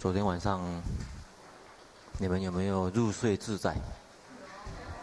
[0.00, 0.60] 昨天晚上
[2.18, 3.76] 你们有没有入睡自在？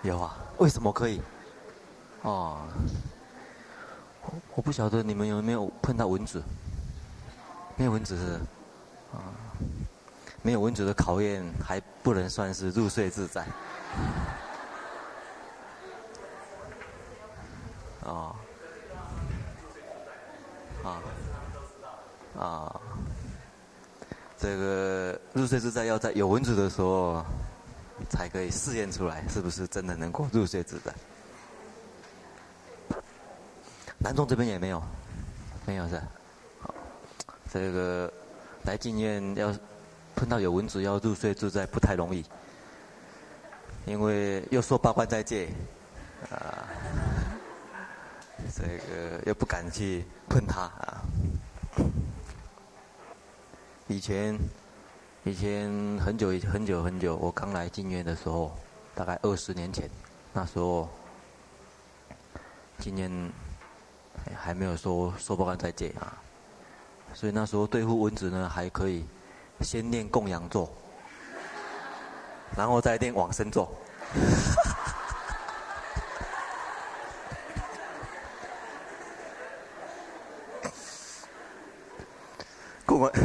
[0.02, 1.22] 有啊，为什么可以？
[2.22, 2.62] 哦，
[4.56, 6.44] 我不晓得你们有没有碰到蚊子？
[7.76, 8.34] 没有蚊子是？
[9.16, 9.24] 啊，
[10.42, 13.46] 没有蚊子的考验还不能算是入睡自在。
[18.04, 18.36] 哦，
[20.84, 21.02] 啊，
[22.38, 22.79] 啊。
[24.40, 27.26] 这个入睡自在要在有蚊子的时候
[28.10, 30.94] 才可以试验出来，是不是真的能够入睡自在？
[33.98, 34.82] 南中这边也没有，
[35.66, 36.02] 没有是。
[37.52, 38.10] 这个
[38.64, 39.54] 来进院要
[40.16, 42.24] 碰到有蚊子要入睡自在不太容易，
[43.86, 45.50] 因为又说八关斋戒，
[46.32, 46.64] 啊，
[48.56, 51.04] 这个又不敢去碰它啊。
[53.92, 54.38] 以前，
[55.24, 55.68] 以前
[55.98, 58.56] 很久很久很久，我刚来进院的时候，
[58.94, 59.90] 大概二十年前，
[60.32, 60.88] 那时候，
[62.78, 63.12] 今年
[64.38, 66.14] 还没有说说八关斋戒啊，
[67.16, 69.04] 所以那时候对付蚊子呢，还可以
[69.62, 70.70] 先念供养咒，
[72.56, 73.68] 然后再念往生咒。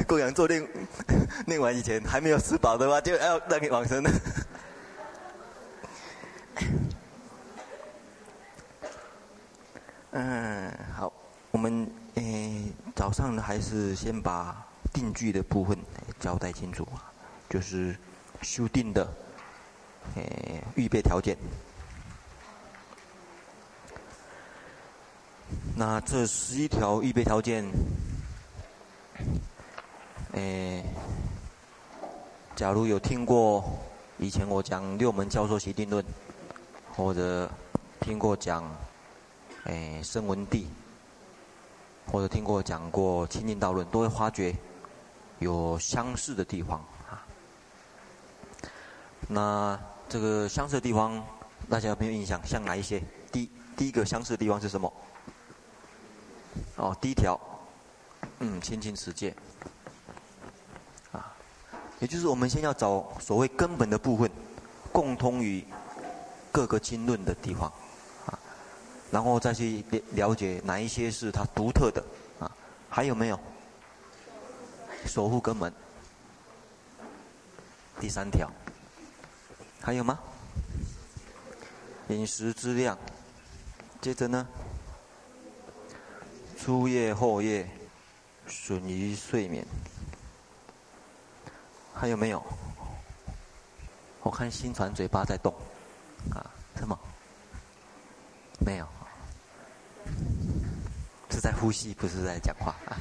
[0.07, 0.69] 供养咒念
[1.47, 4.11] 念完以前还没有吃饱的话，就要让你往生了。
[10.13, 11.13] 嗯，好，
[11.51, 15.77] 我们诶早上还是先把定具的部分
[16.21, 17.11] 交代清楚啊，
[17.51, 17.97] 就是
[18.43, 19.09] 修定的
[20.15, 21.37] 诶预备条件。
[25.77, 27.65] 那这十一条预备条件。
[30.35, 30.85] 诶，
[32.57, 33.65] 假如有听过
[34.19, 36.05] 以前我讲六门教授习定论，
[36.97, 37.49] 或者
[38.01, 38.65] 听过讲
[39.67, 40.67] 诶声闻地，
[42.11, 44.57] 或者听过讲过清净道论，都会发觉
[45.39, 47.23] 有相似的地方啊。
[49.29, 49.79] 那
[50.09, 51.25] 这个相似的地方，
[51.71, 52.45] 大家有没有印象？
[52.45, 53.01] 像哪一些？
[53.31, 54.93] 第第一个相似的地方是什么？
[56.75, 57.39] 哦，第一条，
[58.41, 59.33] 嗯，清净持戒。
[62.01, 64.31] 也就是我们先要找所谓根本的部分，
[64.93, 65.65] 共通于
[66.53, 67.73] 各个经论的地方，
[68.27, 68.39] 啊，
[69.11, 72.05] 然后再去了解哪一些是它独特的，
[72.41, 72.51] 啊，
[72.91, 73.41] 还有没有？
[75.07, 75.73] 守护根本，
[78.01, 78.51] 第三条，
[79.81, 80.19] 还有吗？
[82.09, 82.99] 饮食质量，
[84.01, 84.47] 接着呢，
[86.59, 87.69] 初夜后夜，
[88.47, 89.67] 损于睡眠。
[91.95, 92.43] 还有没有？
[94.23, 95.55] 我看新传嘴巴在动，
[96.31, 96.99] 啊，什么？
[98.59, 98.87] 没有，
[101.31, 102.97] 是在呼吸，不是在讲话啊。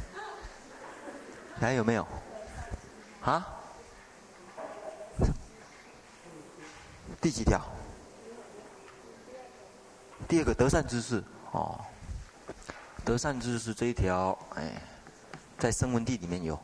[1.58, 2.06] 还有没有？
[3.22, 3.46] 啊？
[7.20, 7.60] 第几条？
[10.28, 11.22] 第二个德善知识
[11.52, 11.78] 哦，
[13.04, 14.80] 德善知识这一条，哎，
[15.58, 16.58] 在声闻地里面有。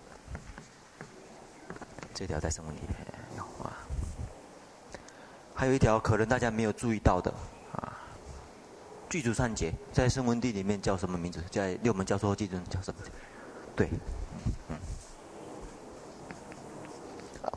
[2.19, 2.97] 这条在声闻里面
[3.37, 3.71] 有啊，
[5.55, 7.33] 还有一条可能大家没有注意到的
[7.71, 7.95] 啊，
[9.09, 11.41] 具足善解在声闻地里面叫什么名字？
[11.49, 13.01] 在六门教授记中叫什么？
[13.77, 13.89] 对，
[14.69, 14.77] 嗯，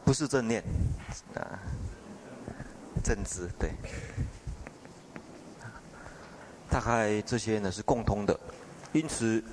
[0.05, 0.63] 不是正念
[1.33, 1.57] 啊，
[3.03, 3.71] 正知对，
[6.69, 8.39] 大概这些呢是共通的，
[8.93, 9.43] 因此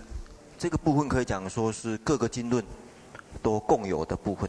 [0.58, 2.62] 这个部分可以讲说是各个经论
[3.42, 4.46] 都共有的部分。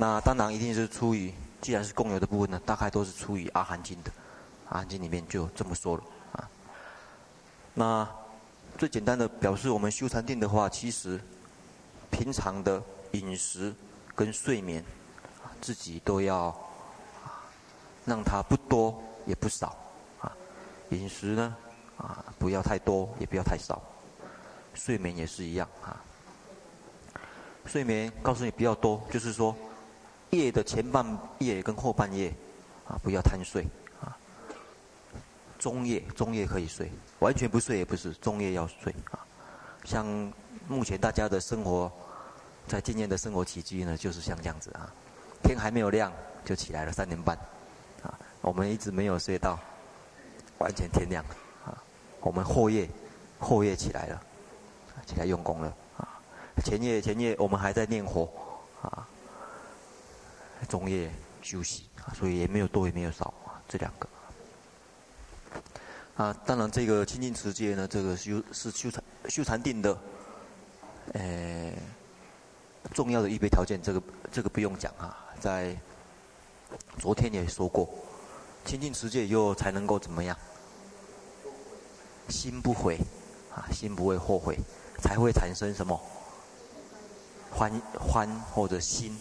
[0.00, 1.30] 那当然一定是出于，
[1.60, 4.10] 既然是共有的部分呢，大概都是出于《阿含经》的，
[4.70, 6.02] 《阿含经》里面就这么说了
[6.32, 6.48] 啊。
[7.74, 8.08] 那
[8.78, 11.20] 最简单的表示，我们修禅定的话，其实
[12.10, 12.82] 平常的
[13.12, 13.74] 饮食
[14.14, 14.82] 跟睡眠，
[15.60, 16.44] 自己都要
[17.22, 17.44] 啊，
[18.06, 19.76] 让它不多也不少
[20.18, 20.32] 啊。
[20.88, 21.56] 饮食呢
[21.98, 23.82] 啊，不要太多，也不要太少。
[24.72, 26.00] 睡眠也是一样啊。
[27.66, 29.54] 睡眠告诉你比较多，就是说。
[30.30, 31.04] 夜的前半
[31.38, 32.32] 夜跟后半夜，
[32.86, 33.66] 啊，不要贪睡，
[34.00, 34.16] 啊，
[35.58, 39.18] 中夜中夜可以睡，完全不睡也不是，中夜要睡，啊，
[39.84, 40.06] 像
[40.68, 41.90] 目前大家的生活，
[42.68, 44.88] 在今年的生活起居呢，就是像这样子啊，
[45.42, 46.12] 天还没有亮
[46.44, 47.36] 就起来了三点半，
[48.02, 49.58] 啊，我们一直没有睡到
[50.58, 51.24] 完全天亮，
[51.64, 51.76] 啊，
[52.20, 52.88] 我们后夜
[53.40, 54.22] 后夜起来了，
[55.06, 56.20] 起来用功了，啊，
[56.64, 58.30] 前夜前夜我们还在念佛，
[60.70, 61.10] 中夜
[61.42, 64.08] 休息，所以也没有多也没有少啊，这两个。
[66.14, 69.98] 啊，当然这个清净持戒呢，这个修是修禅修禅定的，
[71.14, 71.72] 呃，
[72.94, 75.76] 重要的预备条件，这个这个不用讲啊，在
[76.98, 77.92] 昨天也说过，
[78.64, 80.36] 清净持戒以后才能够怎么样？
[82.28, 82.96] 心不悔，
[83.52, 84.56] 啊，心不会后悔，
[85.02, 86.00] 才会产生什么？
[87.50, 89.18] 欢欢或者心，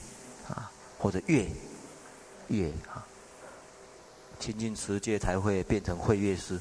[0.47, 1.47] 啊，或者月，
[2.49, 3.03] 月啊，
[4.39, 6.59] 清净持戒才会变成会乐师，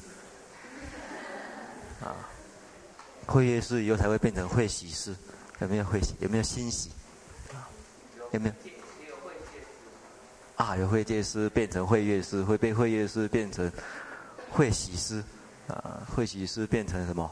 [2.01, 2.15] 啊，
[3.27, 5.13] 会乐师以后才会变成会喜师，
[5.59, 6.15] 有没有会喜？
[6.21, 6.89] 有没有欣喜？
[7.53, 7.69] 啊，
[8.31, 8.55] 有没有？
[10.55, 13.71] 啊，有会戒师变成会乐师，会被会乐师变成
[14.49, 15.23] 会喜师。
[15.67, 17.29] 啊，会喜师变成什么？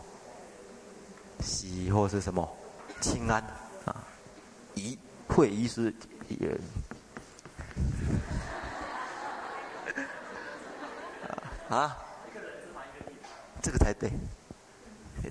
[1.39, 2.47] 喜或是什么？
[3.01, 3.41] 清安
[3.85, 4.03] 啊，
[4.75, 4.95] 仪
[5.27, 5.91] 会仪师
[6.27, 6.55] 也
[11.69, 11.97] 啊，
[13.61, 14.11] 这个才对，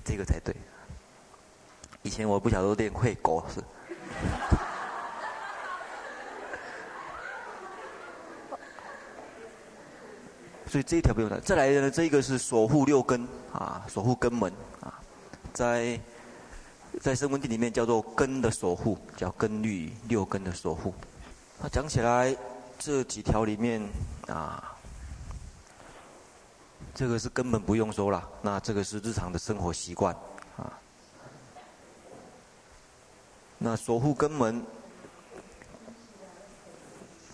[0.05, 0.55] 这个才对。
[2.03, 3.63] 以前我不晓得练会狗是。
[10.69, 11.39] 所以这一条不用了。
[11.39, 14.51] 再来呢，这个是守护六根啊，守护根门
[14.81, 14.99] 啊，
[15.53, 15.99] 在
[17.01, 20.93] 在声闻地里面叫做根的守护，叫根律六根的守护。
[21.61, 22.35] 那讲起来
[22.77, 23.81] 这几条里面
[24.27, 24.76] 啊，
[26.97, 28.27] 这个是根本不用说了。
[28.41, 30.15] 那这个是日常的生活习惯
[30.57, 30.73] 啊。
[33.59, 34.65] 那守护根门，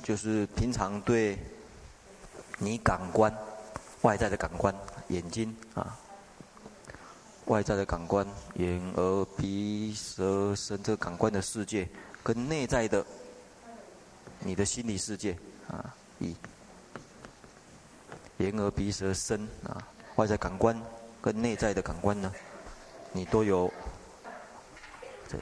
[0.04, 1.40] 就是平常对。
[2.60, 3.36] 你感官，
[4.04, 4.74] 外在的感官，
[5.08, 6.00] 眼睛啊，
[7.46, 8.26] 外在的感官，
[8.56, 11.90] 眼耳鼻舌身这个感官的世界，
[12.22, 13.04] 跟内在的
[14.40, 15.38] 你的心理世界
[15.68, 16.34] 啊，一
[18.44, 19.88] 眼耳鼻舌身啊，
[20.18, 20.78] 外在感官
[21.22, 22.30] 跟内在的感官呢，
[23.14, 23.72] 你都有，
[25.30, 25.38] 这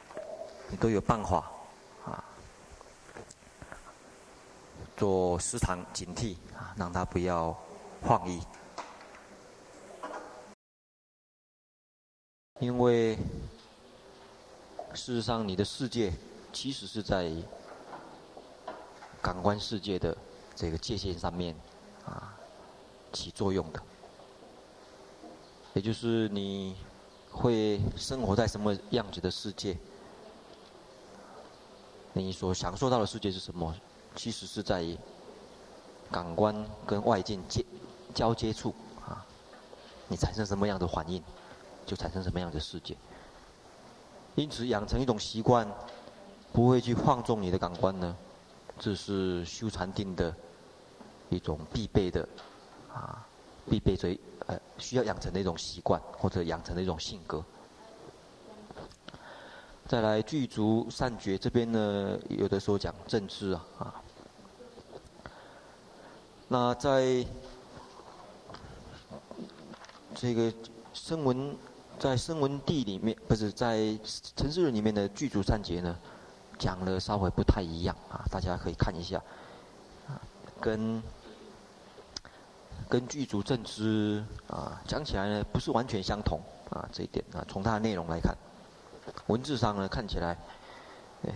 [0.69, 1.51] 你都有办法
[2.05, 2.23] 啊，
[4.95, 6.75] 做时常警惕啊。
[6.77, 7.57] 让他不要
[8.03, 8.39] 晃逸，
[12.59, 13.15] 因为
[14.93, 16.13] 事实上，你的世界
[16.53, 17.31] 其实是在
[19.23, 20.15] 感官世界的
[20.55, 21.55] 这个界限上面
[22.05, 22.37] 啊
[23.11, 23.81] 起作用的，
[25.73, 26.75] 也就是你
[27.29, 29.77] 会生活在什么样子的世界，
[32.13, 33.75] 你所享受到的世界是什么？
[34.15, 34.85] 其实是在。
[36.11, 36.53] 感官
[36.85, 37.65] 跟外界接
[38.13, 39.25] 交接处啊，
[40.09, 41.23] 你产生什么样的反应，
[41.85, 42.97] 就产生什么样的世界。
[44.35, 45.65] 因此，养成一种习惯，
[46.51, 48.13] 不会去放纵你的感官呢，
[48.77, 50.35] 这是修禅定的
[51.29, 52.27] 一种必备的
[52.93, 53.25] 啊，
[53.69, 54.09] 必备所
[54.47, 57.43] 呃需要养成的一种习惯或者养成的一种性格。
[59.87, 64.01] 再来具足善觉这边呢，有的时候讲正知啊啊。
[66.47, 67.25] 那在
[70.15, 70.53] 这个
[70.93, 71.55] 声闻，
[71.99, 73.97] 在声闻地里面，不是在
[74.35, 75.97] 承事论里面的具足善觉呢，
[76.57, 79.21] 讲的稍微不太一样啊，大家可以看一下，
[80.59, 81.01] 跟
[82.91, 88.35] 跟具足正知啊讲起来呢，不是完全相同啊，这一点啊，从它的内容来看，
[89.27, 90.37] 文字上呢看起来，
[91.21, 91.31] 呃，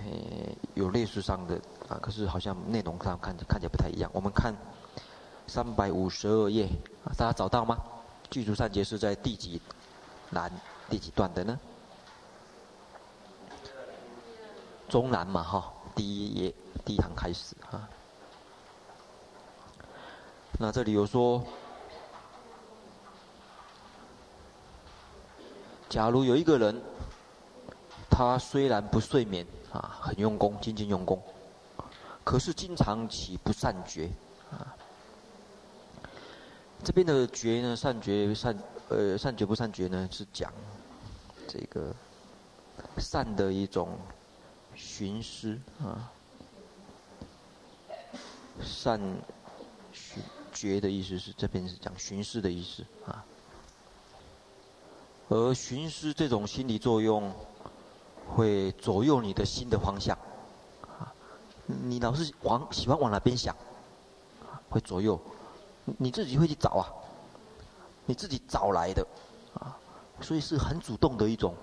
[0.74, 1.56] 有类似上的
[1.88, 4.54] 啊，可是好像内容上看看起来不太一样，我们看。
[5.48, 6.68] 三百五十二页，
[7.16, 7.78] 大家找到吗？
[8.32, 9.62] 具足善觉是在第几
[10.32, 10.52] 栏、
[10.90, 11.60] 第几段的呢？
[14.90, 16.52] 中栏嘛，哈，第一页
[16.84, 17.88] 第一行开始啊。
[20.58, 21.44] 那这里有说，
[25.90, 26.82] 假如有一个人，
[28.10, 31.22] 他虽然不睡眠啊，很用功，精进用功，
[32.24, 34.10] 可是经常起不善觉
[34.50, 34.74] 啊。
[36.84, 38.58] 这边的觉呢，善觉善
[38.88, 40.54] 呃善觉不善觉呢，是讲
[41.48, 41.94] 这个
[42.98, 43.90] 善的一种
[44.74, 46.10] 寻思啊，
[48.62, 49.00] 善
[49.92, 50.24] 寻
[50.56, 53.24] 觉的意思是这边是讲寻思的意思啊，
[55.30, 57.32] 而寻思这种心理作用
[58.36, 60.18] 会左右你的心的方向
[60.82, 61.14] 啊，
[61.68, 63.56] 你老是往喜欢往哪边想，
[64.70, 65.20] 会左右。
[66.00, 66.90] 你自己会去找啊，
[68.08, 69.06] 你自己找来的，
[69.54, 69.78] 啊，
[70.20, 71.54] 所以是很主动的一种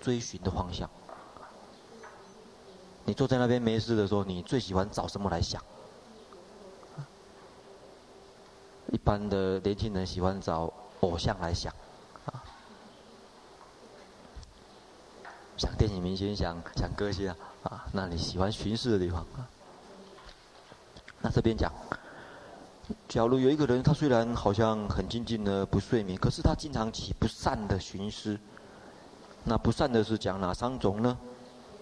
[0.00, 0.90] 追寻的方向。
[3.04, 5.62] 你坐在那边没事的时候，你最喜欢找什么来想？
[8.92, 11.72] 一般的年轻人喜欢找偶像来想，
[12.26, 12.42] 啊，
[15.56, 19.48] 想电影明星，想想歌星啊，啊，那你喜欢巡视的地方啊？
[21.20, 21.72] 那这边讲，
[23.08, 28.38] 假如有一个人，他虽然好像很静静的不睡眠，可是他经常起不善的寻思。
[29.44, 31.18] 那不善的是讲哪三种呢？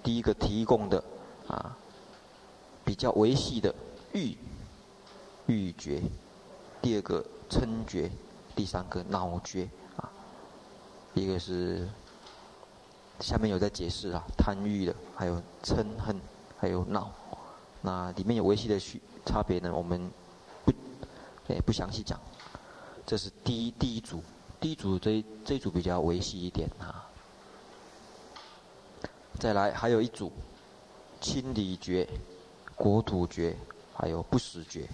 [0.02, 1.02] 第一个提供的。
[1.48, 1.76] 啊，
[2.84, 3.74] 比较维系的
[4.12, 4.38] 欲
[5.46, 6.00] 欲觉，
[6.82, 8.10] 第二个嗔觉，
[8.54, 10.10] 第三个恼觉啊。
[11.14, 11.88] 一个是
[13.20, 16.20] 下面有在解释啊，贪欲的，还有嗔恨，
[16.58, 17.10] 还有恼。
[17.80, 20.10] 那里面有维系的区差别呢，我们
[20.64, 20.72] 不
[21.48, 22.20] 也不详细讲。
[23.06, 24.22] 这是第一第一组，
[24.60, 27.08] 第一组这这组比较维系一点啊。
[29.38, 30.30] 再来还有一组。
[31.20, 32.08] 亲理觉、
[32.74, 33.56] 国土觉，
[33.94, 34.88] 还有不实觉，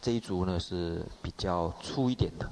[0.00, 2.48] 这一组呢是比较粗一点的。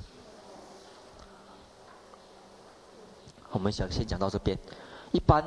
[3.51, 4.59] 我们想先讲到这边，
[5.11, 5.43] 一般，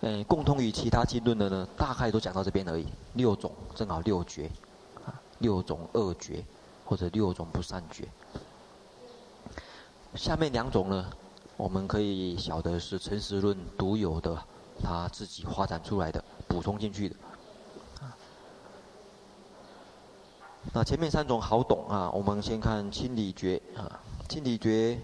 [0.00, 2.86] 嗯，共通于其他经论的呢，大概都讲到这边而已。
[3.12, 4.50] 六种正好六绝，
[5.40, 6.42] 六种恶绝，
[6.86, 8.08] 或者六种不善绝。
[10.14, 11.10] 下面两种呢？
[11.56, 14.42] 我们可以晓得是陈实论独有的，
[14.82, 17.14] 他自己发展出来的，补充进去的。
[20.76, 24.98] 那前面三种好懂啊，我们先看清理觉啊，清理觉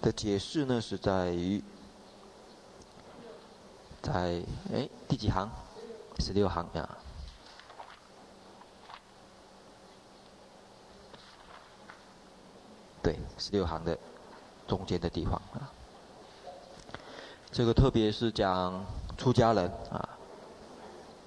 [0.00, 1.62] 的解释呢是在于，
[4.00, 5.50] 在哎第几行？
[6.20, 6.96] 十六行啊。
[13.02, 13.96] 对，十六行的。
[14.66, 15.68] 中间的地方啊，
[17.50, 18.86] 这个特别是讲
[19.18, 20.08] 出家人啊，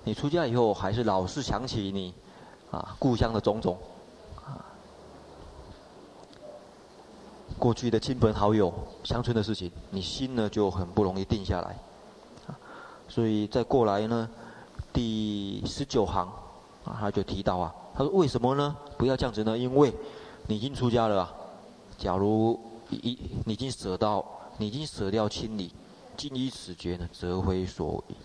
[0.06, 2.14] 你出家以后还是老是想起你
[2.74, 3.77] 啊故乡的种种
[4.36, 4.65] 啊，
[7.58, 11.77] 过去的亲朋好友、乡村的事情，你心呢就很不容易定下来。
[13.08, 14.30] 所以再过来呢，
[14.92, 16.27] 第十九行
[16.84, 18.75] 啊，他就提到啊，他说为什么呢？
[18.98, 19.58] 不要这样子呢？
[19.58, 19.94] 因为
[20.48, 21.34] 你已经出家了啊，
[21.98, 22.60] 假如。
[22.89, 24.24] 一，你已经舍到，
[24.60, 25.74] 你已经舍掉亲理，
[26.15, 28.15] 仅依此觉呢，则非所为。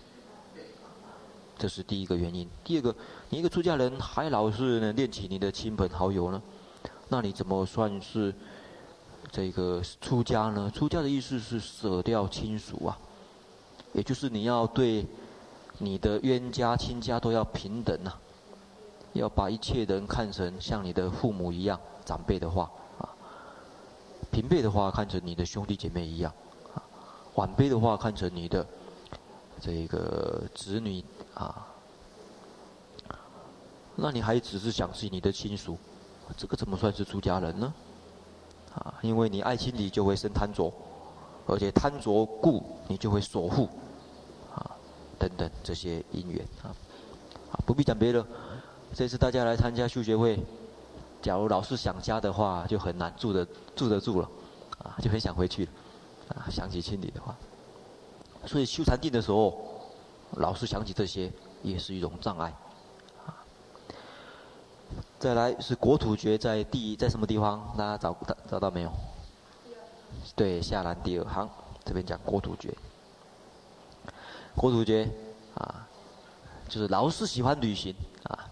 [1.57, 2.47] 这是第一个原因。
[2.63, 2.95] 第二个，
[3.29, 6.41] 你一个出家人还老是呢念起你的亲朋好友呢，
[7.09, 8.33] 那你怎么算是
[9.31, 10.71] 这个出家呢？
[10.73, 12.97] 出家的意思是舍掉亲属啊，
[13.93, 15.05] 也就是你要对
[15.77, 18.19] 你的冤家亲家都要平等呐、啊，
[19.13, 23.07] 要把一切人看成像你的父母一样，长辈的话啊。
[24.31, 26.33] 平辈的话看成你的兄弟姐妹一样，
[26.73, 26.81] 啊，
[27.35, 28.65] 晚辈的话看成你的
[29.61, 31.03] 这个子女
[31.35, 31.67] 啊，
[34.01, 35.77] 那你还只是想起你的亲属，
[36.37, 37.73] 这个怎么算是出家人呢？
[38.75, 40.71] 啊，因为你爱亲理就会生贪着，
[41.47, 43.67] 而且贪着故你就会守护，
[44.53, 44.71] 啊，
[45.17, 46.69] 等等这些因缘啊，
[47.51, 48.25] 啊，不必讲别的，
[48.93, 50.39] 这次大家来参加修学会。
[51.21, 54.29] 假如老是想家的话，就很难住得住得住了，
[54.83, 55.67] 啊，就很想回去，
[56.29, 57.35] 啊，想起亲理的话，
[58.45, 59.59] 所以修禅定的时候，
[60.37, 61.29] 老是想起这些，
[61.61, 62.53] 也是一种障碍，
[65.19, 67.73] 再来是国土觉在第在什么地方？
[67.77, 68.91] 大家找找找到没有？
[70.35, 71.49] 对，下栏第二行
[71.83, 72.73] 这边讲国土觉，
[74.55, 75.09] 国土觉
[75.55, 75.87] 啊，
[76.67, 77.93] 就是老是喜欢旅行
[78.23, 78.47] 啊。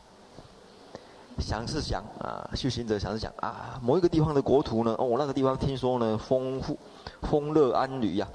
[1.40, 6.76] 想是想啊，修行者想是想啊，某一个地方的国土呢，哦，那个地方听说呢，丰富、
[7.22, 8.28] 丰乐安旅呀，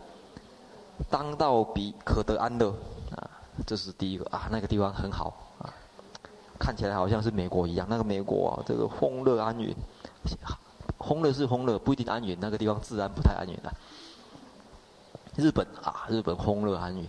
[1.11, 2.71] 当到彼可得安乐
[3.17, 3.31] 啊，
[3.67, 5.67] 这是第一个啊，那个地方很好啊，
[6.63, 9.75] 看起来好像是美国一样，那个美国啊，这个风乐安稳，
[11.01, 13.73] 丰乐是风乐，不一定安稳，那个地方自然不太安稳了。
[15.35, 17.05] 日本啊，日本风乐安稳，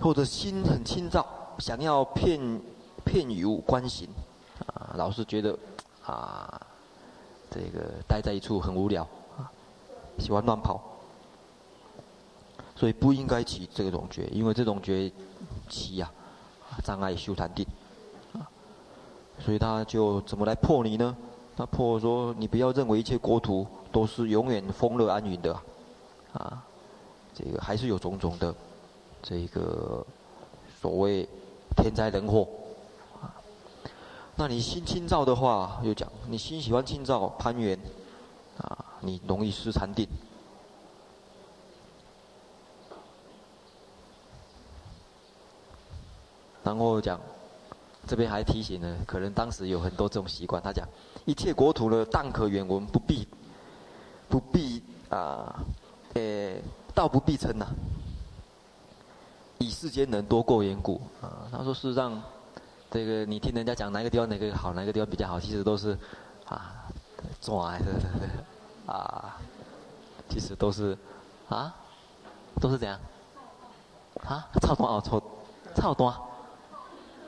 [0.00, 1.26] 或者心很清躁，
[1.58, 2.40] 想要骗。
[3.04, 4.08] 片游观行，
[4.74, 5.56] 啊，老是觉得，
[6.04, 6.60] 啊，
[7.48, 9.04] 这个待在一处很无聊，
[9.38, 9.46] 啊，
[10.18, 10.82] 喜欢乱跑，
[12.74, 15.08] 所以不应该起这种觉，因为这种觉
[15.68, 16.10] 起呀，
[16.82, 17.66] 障碍修禅定，
[18.32, 18.46] 啊，
[19.44, 21.16] 所以他就怎么来破你呢？
[21.56, 25.54] 他破说，你不要认为一切国土都是永远丰乐安稳的，
[26.32, 26.62] 啊，
[27.34, 28.54] 这个还是有种种的，
[29.22, 30.04] 这个
[30.80, 31.26] 所谓
[31.76, 32.46] 天灾人祸。
[33.22, 33.32] 啊
[34.38, 37.78] 那你心清躁的话，又讲你心喜欢清躁攀缘，
[38.58, 40.06] 啊，你容易失禅定。
[46.66, 47.20] 然后讲，
[48.08, 50.60] 这边还提醒呢，可能当时有很多这种习惯。
[50.60, 50.84] 他讲，
[51.24, 53.28] 一切国土呢，但可远闻，不必，
[54.28, 55.62] 不必啊，
[56.14, 56.56] 呃，
[56.92, 57.68] 道不必称呐。
[59.58, 61.46] 以世间人多过远古啊。
[61.52, 62.20] 他说，事实上，
[62.90, 65.96] 这个你听人家讲哪个地方哪个好，哪个地方比较好，其实都是
[66.46, 66.84] 啊，
[67.40, 69.36] 拽的啊，
[70.28, 70.98] 其实都是
[71.48, 71.72] 啊，
[72.60, 72.98] 都是怎样
[74.24, 75.22] 啊，差不多啊，错，
[75.76, 75.94] 差不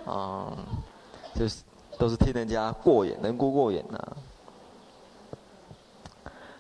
[0.09, 0.57] 啊。
[1.35, 1.63] 就是
[1.99, 4.17] 都是听人家过眼，能过过眼呐、啊。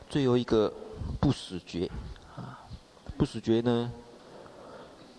[0.08, 0.72] 最后一个
[1.20, 1.90] 不死觉
[2.36, 2.62] 啊，
[3.16, 3.90] 不死觉呢，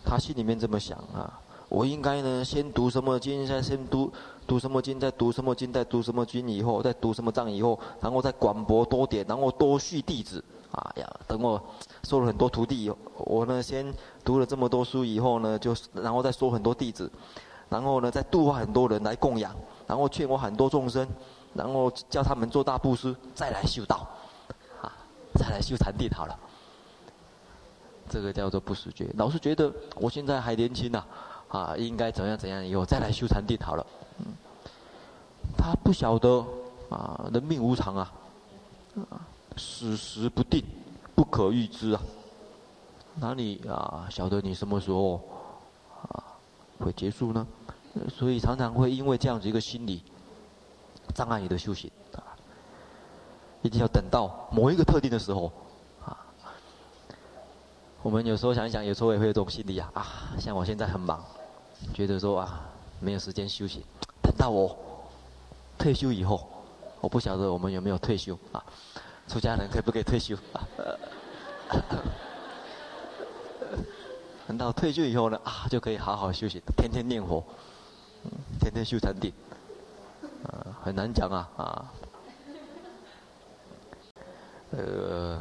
[0.05, 4.09] 他心里面这么想啊，我应该呢先读什么经，再先读
[4.47, 11.61] 读什么经，再读什么经，再读什么经以后，再读什么章以后，然后再广博多点，然后多续弟子啊呀，等我
[12.03, 13.93] 收了很多徒弟以后，我呢先
[14.23, 17.11] 读了这么多书以后呢，就然后再收很多弟子。
[17.69, 19.55] 然后呢，再度化很多人来供养，
[19.87, 21.07] 然后劝我很多众生，
[21.53, 24.07] 然后叫他们做大布施，再来修道，
[24.81, 24.91] 啊，
[25.35, 26.37] 再来修禅定好了。
[28.09, 29.07] 这个叫做不死觉。
[29.17, 31.03] 老是觉得我现在还年轻呐、
[31.47, 33.85] 啊，啊，应该怎样怎样，以后再来修禅定好了。
[34.17, 34.25] 嗯，
[35.55, 36.43] 他不晓得
[36.89, 38.11] 啊，人命无常啊，
[39.11, 39.21] 啊，
[39.57, 40.63] 死时不定，
[41.13, 42.01] 不可预知啊。
[43.15, 45.21] 哪里啊晓得你什么时候
[46.01, 46.23] 啊
[46.79, 47.45] 会结束呢？
[48.07, 50.03] 所以常常会因为这样子一个心理
[51.13, 52.21] 障碍你的修行啊，
[53.61, 55.51] 一定要等到某一个特定的时候
[56.05, 56.15] 啊。
[58.01, 60.05] 我们有时候想一想，有时候也会有这种心理啊啊，
[60.39, 61.21] 像我现在很忙，
[61.93, 62.69] 觉得说啊
[62.99, 63.81] 没有时间修行，
[64.21, 64.77] 等到我
[65.77, 66.47] 退休以后，
[67.01, 68.63] 我不晓得我们有没有退休啊？
[69.27, 70.61] 出家人可不可以退休啊？
[74.59, 77.43] 到退休以后呢啊，就可以好好休息，天天念佛。
[78.59, 79.31] 天天修禅定，
[80.43, 81.93] 啊，很难讲啊啊，
[84.71, 85.39] 呃，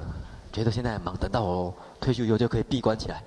[0.53, 3.25] 觉得现在很忙，等到我退休以后就可以闭关起来，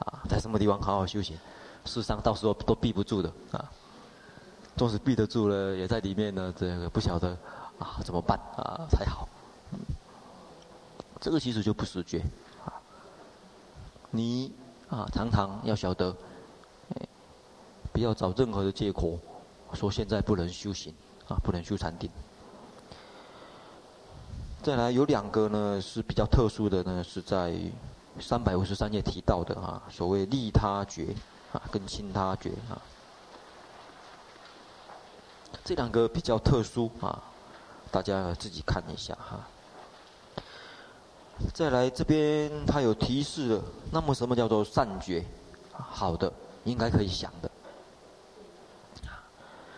[0.00, 1.36] 啊，在什么地方好好修行，
[1.84, 3.70] 事实上到时候都闭不住的啊，
[4.76, 7.38] 纵使闭得住了，也在里面呢，这个不晓得
[7.78, 9.28] 啊怎么办啊才好，
[11.20, 12.18] 这个其实就不死觉，
[12.64, 12.74] 啊，
[14.10, 14.52] 你
[14.90, 16.14] 啊常常要晓得。
[17.90, 19.18] 不要找任何的借口，
[19.72, 20.94] 说现在不能修行
[21.26, 22.08] 啊，不能修禅定。
[24.62, 27.58] 再来有两个呢是比较特殊的呢，是在
[28.20, 31.12] 三百五十三页提到的啊，所谓利他觉
[31.52, 32.78] 啊跟亲他觉啊，
[35.64, 37.20] 这两个比较特殊啊，
[37.90, 39.40] 大家自己看一下哈。
[41.54, 45.24] 再来这边他有提示了，那么什么叫做善觉？
[45.72, 46.32] 好的，
[46.64, 47.50] 应该可以想的。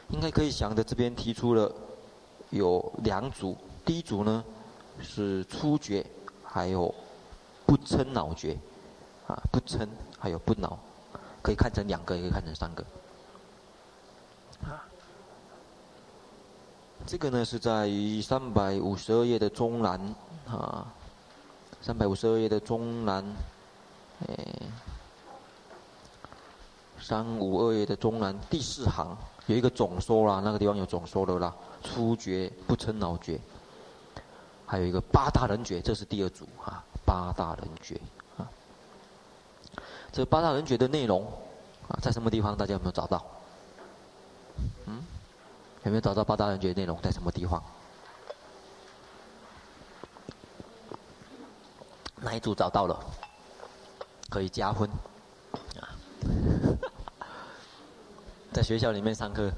[0.08, 1.72] 应该可以想的，这边提出了
[2.50, 4.44] 有两组，第一组呢
[5.00, 6.04] 是初觉，
[6.44, 6.92] 还有
[7.64, 8.58] 不嗔恼觉，
[9.28, 9.86] 啊不嗔
[10.18, 10.76] 还有不恼，
[11.40, 12.84] 可以看成两个，也可以看成三个。
[14.64, 14.82] 啊，
[17.06, 20.00] 这个呢是在于三百五十二页的中栏
[20.48, 20.92] 啊，
[21.82, 23.24] 三百五十二页的中南，
[24.28, 24.36] 哎，
[27.00, 29.16] 三五二页的中南第四行。
[29.46, 33.40] 有一个总说啦，那个地方有总说的啦，初觉不嗔恼觉，
[34.66, 37.98] 还有一个八大人觉，这是第二组啊，八大人觉
[38.36, 38.46] 啊。
[40.12, 41.24] 这八大人觉的内容
[41.88, 42.54] 啊，在什么地方？
[42.56, 43.24] 大家有没有找到？
[44.86, 45.02] 嗯，
[45.84, 47.60] 有没有找到八大人觉的内容在什么地方？
[52.20, 52.98] 哪一组找到了？
[54.28, 54.88] 可以加分。
[55.80, 55.88] 啊
[58.52, 59.50] 在学校里面上课，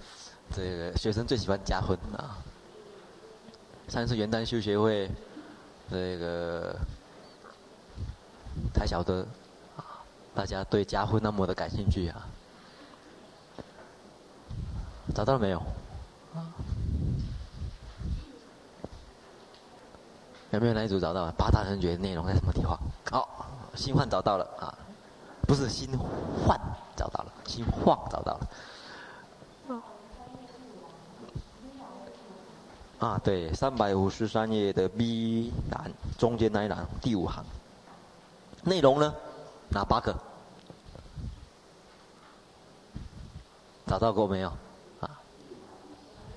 [0.55, 2.39] 这个学生最喜欢加分啊。
[3.89, 5.11] 上次元旦修学会，
[5.91, 6.77] 这个
[8.75, 9.27] 才晓得，
[10.35, 12.29] 大家对加分那么的感兴趣啊。
[15.15, 15.63] 找到了没有？
[20.53, 21.31] 有没有哪一组找到？
[21.33, 22.79] 八大神诀内容在什么地方？
[23.11, 24.75] 好，新幻找到了啊，
[25.49, 26.61] 不是新幻
[26.95, 28.49] 找到了，新晃找到了。
[32.99, 37.43] 啊，对，三百五十三页的 B 栏中间那一栏第五行，
[38.63, 39.13] 内容呢？
[39.71, 40.15] 哪八个？
[43.87, 44.51] 找到过没有？
[45.01, 45.11] 啊，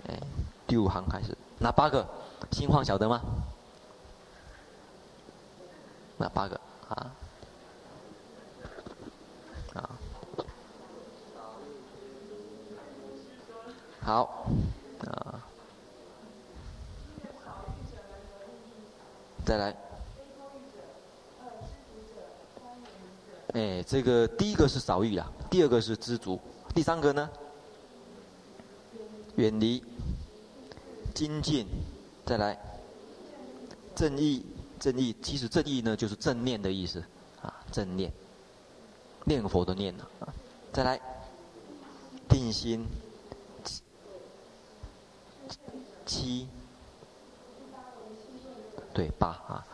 [0.07, 0.17] 哎，
[0.65, 2.07] 第五行开始，哪八个？
[2.51, 3.21] 新晃晓得吗？
[6.17, 6.59] 那八个？
[6.89, 7.11] 啊？
[9.73, 9.89] 啊？
[14.01, 14.47] 好，
[15.05, 15.41] 啊，
[19.45, 19.75] 再来。
[23.53, 26.39] 哎，这个第一个是少欲啊，第二个是知足，
[26.73, 27.29] 第三个呢？
[29.35, 29.83] 远离、
[31.13, 31.67] 精进，
[32.25, 32.57] 再来
[33.95, 34.45] 正义。
[34.79, 37.03] 正义其实正义呢，就是正念的意思
[37.41, 38.11] 啊，正念，
[39.23, 40.27] 念佛的念啊。
[40.73, 40.99] 再来
[42.27, 42.85] 定心
[43.63, 43.81] 七，
[46.05, 46.47] 七，
[48.93, 49.65] 对八啊。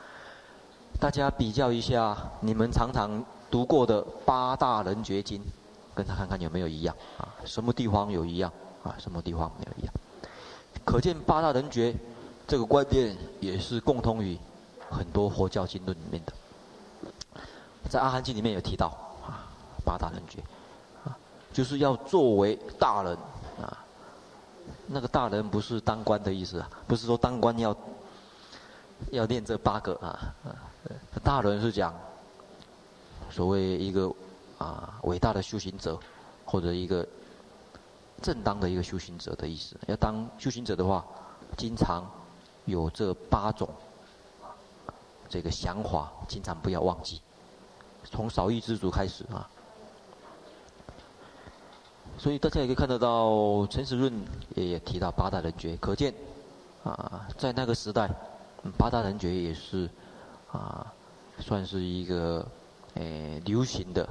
[1.00, 5.42] 大家比较一下，你们常常读过的八大人觉经，
[5.96, 7.28] 跟他看看有没有一样啊？
[7.44, 8.96] 什么地方有一样啊？
[9.00, 9.94] 什么地方没有一样？
[10.86, 11.96] 可见八大人觉
[12.48, 14.38] 这个观点也是共通于
[14.92, 16.34] 很多佛教经论里面的。
[17.90, 18.88] 在《阿含经》里面有提到
[19.26, 19.48] 啊，
[19.84, 20.40] 八大人觉
[21.04, 21.18] 啊，
[21.52, 23.18] 就是要作为大人
[23.60, 23.78] 啊。
[24.88, 27.76] 那个大人不是当官的意思啊，不是说当官要
[29.10, 30.34] 要练这八个啊。
[31.24, 31.94] 大人是讲
[33.30, 34.14] 所谓一个
[34.58, 36.00] 啊伟大的修行者，
[36.46, 37.08] 或者一个
[38.22, 39.76] 正当的一个修行者的意思。
[39.88, 41.06] 要当修行者的话，
[41.58, 42.10] 经常
[42.66, 43.68] 有这八种
[45.32, 47.22] 这个想法，经常不要忘记。
[48.04, 49.50] 从少欲知足开始啊。
[52.18, 54.14] 所以大家也可以看得到，陈时润
[54.56, 56.14] 也提到八大人觉，可见
[56.84, 58.10] 啊，在那个时代，
[58.78, 59.90] 八大人觉也是
[60.52, 60.86] 啊。
[61.40, 62.46] 算是一个，
[62.96, 64.08] 诶，流行的，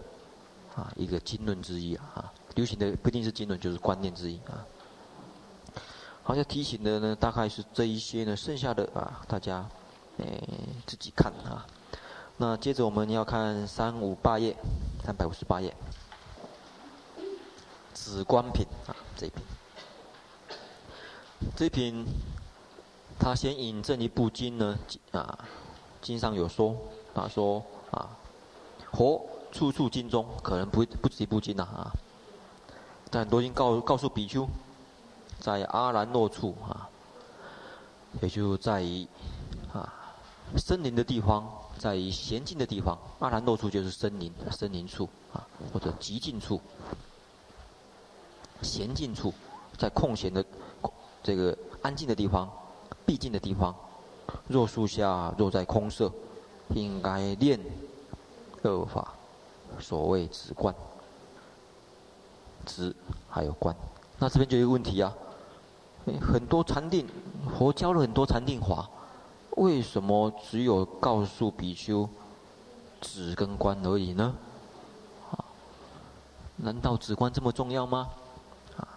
[0.74, 2.32] 啊，一个经论之一啊。
[2.56, 4.66] 流行的不一定是经论，就是观念之一啊。
[6.24, 9.64] 好像提醒的呢，大概是这一些呢，剩下的啊，大家，
[10.20, 10.42] 诶，
[10.86, 11.66] 自己看啊。
[12.36, 14.56] 那接着我们要看三五八页，
[15.04, 15.74] 三百五十八页，
[17.94, 19.42] 止观品啊，这一品，
[21.56, 22.06] 这一品，
[23.18, 24.78] 他先引证一部经呢，
[25.12, 25.38] 啊，
[26.00, 26.76] 经上有说。
[27.12, 28.08] 他说啊，
[28.92, 31.90] 佛处处经中，可能不不止一部经呐啊。
[33.10, 34.48] 但很多经告告诉比丘，
[35.40, 36.88] 在阿兰若处啊，
[38.22, 39.08] 也就在于
[40.56, 42.98] 森林的地方，在于闲静的地方。
[43.18, 46.60] 阿兰若处就是森林，森林处啊，或者极静处、
[48.62, 49.32] 闲静处，
[49.78, 50.44] 在空闲的
[51.22, 52.50] 这个安静的地方、
[53.06, 53.74] 僻静的地方，
[54.48, 56.10] 若树下，若在空舍。
[56.72, 57.58] 应该念
[58.62, 59.12] 二法，
[59.80, 60.72] 所谓止观，
[62.64, 62.94] 止
[63.28, 63.74] 还有观。
[64.20, 65.12] 那这边就有个问题啊，
[66.20, 67.08] 很多禅定，
[67.58, 68.88] 佛教了很多禅定法，
[69.60, 72.08] 为什么只有告诉比丘
[73.00, 74.34] 止跟观而已呢？
[75.30, 75.44] 啊，
[76.56, 78.08] 难道止观这么重要吗？
[78.78, 78.88] 啊，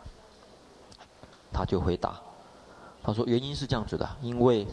[1.51, 2.19] 他就回答，
[3.03, 4.65] 他说原因是这样子的，因为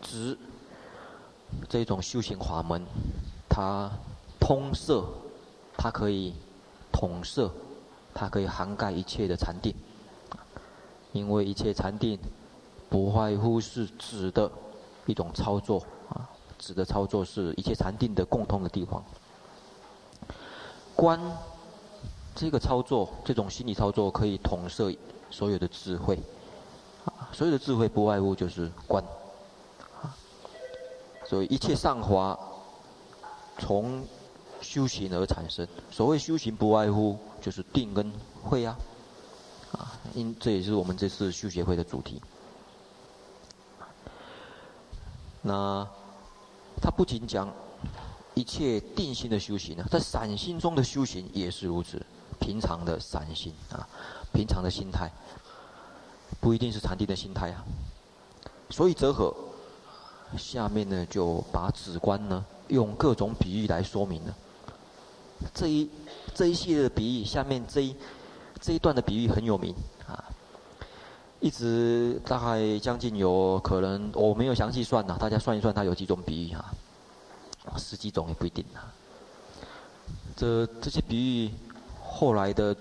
[0.00, 0.38] 止。
[1.68, 2.84] 这种修行法门，
[3.48, 3.88] 它
[4.40, 5.04] 通摄，
[5.76, 6.34] 它可以
[6.90, 7.48] 统摄，
[8.12, 9.72] 它可以涵盖一切的禅定。
[11.12, 12.18] 因为一切禅定，
[12.90, 14.50] 不外乎是止的
[15.06, 19.02] 一种操作啊，指的操作是一切禅定的共通的地方。
[20.94, 21.20] 观
[22.34, 24.92] 这个操作，这种心理操作可以统摄
[25.30, 26.18] 所有的智慧，
[27.04, 29.02] 啊，所有的智慧不外乎就是观。
[31.26, 32.38] 所以一切上华
[33.58, 34.04] 从
[34.60, 35.66] 修行而产生。
[35.90, 38.12] 所谓修行，不外乎就是定跟
[38.42, 38.76] 慧啊，
[39.72, 42.22] 啊，因这也是我们这次修学会的主题。
[45.46, 45.86] 那
[46.80, 47.52] 他不仅讲
[48.32, 52.00] 一切定心的修行呢，在散心中的修行也是如此。
[52.40, 53.86] 平常的散心啊，
[54.32, 55.10] 平常的心态，
[56.40, 57.62] 不一定是禅定的心态啊。
[58.70, 59.32] 所以则何？
[60.38, 64.34] 下面呢，就把止观呢用各种比喻来说明了。
[65.52, 65.88] 这一
[66.34, 67.94] 这一系列的比喻，下面这一
[68.60, 69.74] 这一段的比喻很有名，
[71.40, 76.72] 一直大概将近有可能我没有详细算呐，大家算一算，它有几种比喻啊？
[77.76, 78.92] 十几种也不一定啊。
[80.36, 81.50] 这这些比喻
[82.02, 82.76] 后来的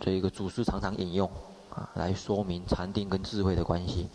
[0.00, 1.30] 这个祖师常常引用
[1.74, 4.08] 啊，来说明禅定跟智慧的关系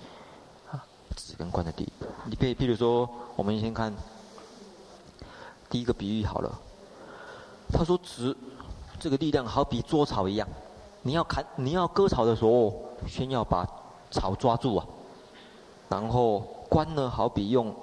[0.71, 0.83] 啊。
[1.15, 1.87] 止跟观的地，
[2.25, 3.93] 你可以，譬如说，我们先看
[5.69, 6.59] 第一个比喻好了。
[7.73, 8.35] 他说：“止
[8.99, 10.47] 这个力量好比捉草一样，
[11.03, 12.73] 你要砍、你要割草的时候，
[13.07, 13.67] 先要把
[14.11, 14.85] 草抓住啊。
[15.89, 17.75] 然后关呢，好比用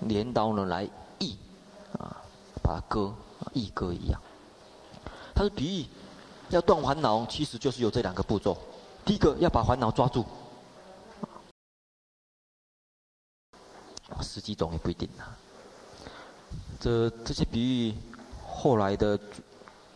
[0.00, 1.38] 镰刀呢来一
[1.98, 2.16] 啊，
[2.62, 3.14] 把它割，
[3.52, 4.20] 一割一样。
[5.34, 5.86] 他的比喻
[6.50, 8.56] 要断烦恼，其实就是有这两个步骤：
[9.04, 10.24] 第一个要把烦恼抓住，
[14.20, 15.36] 十几种也不一定啊。
[16.80, 17.94] 这这些比喻，
[18.46, 19.18] 后来的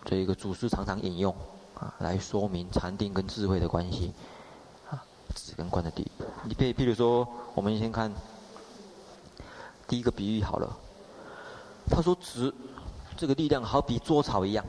[0.05, 1.35] 这个祖师常常引用
[1.81, 4.13] 啊，来说明禅定跟智慧的关系
[4.91, 5.03] 啊，
[5.35, 6.25] 止跟观的比喻。
[6.45, 8.13] 你譬譬如说，我们先看
[9.89, 10.71] 第一个比喻好了。
[11.91, 12.55] 他说：“止
[13.17, 14.65] 这个力量好比捉草一样，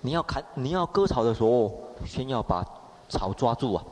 [0.00, 1.70] 你要砍，你要割草的时候，
[2.06, 2.64] 先要把
[3.08, 3.84] 草抓住啊。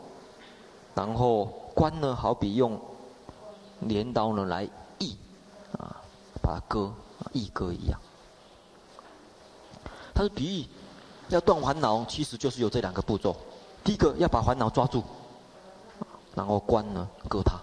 [0.95, 2.81] 然后观呢，好比用
[3.81, 4.67] 镰刀呢来
[4.99, 5.17] 易
[5.79, 6.01] 啊，
[6.41, 6.91] 把它割，
[7.33, 8.01] 易割一样。
[10.15, 10.67] 他说比喻
[11.31, 13.35] 要断烦恼，其实就是有这两个步骤。
[13.83, 15.03] 第一个要把烦恼抓住，
[16.35, 17.59] 然后关呢割它。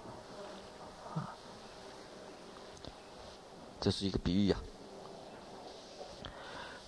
[3.80, 4.60] 这是一个比喻啊。”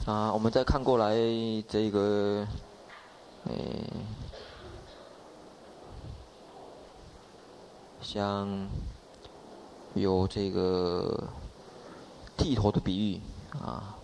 [0.08, 1.14] 啊，我们再看过来
[1.68, 2.48] 这个，
[3.48, 3.84] 诶，
[8.02, 8.68] 像
[9.94, 11.28] 有这个
[12.38, 13.22] 剃头的比喻
[13.62, 13.96] 啊，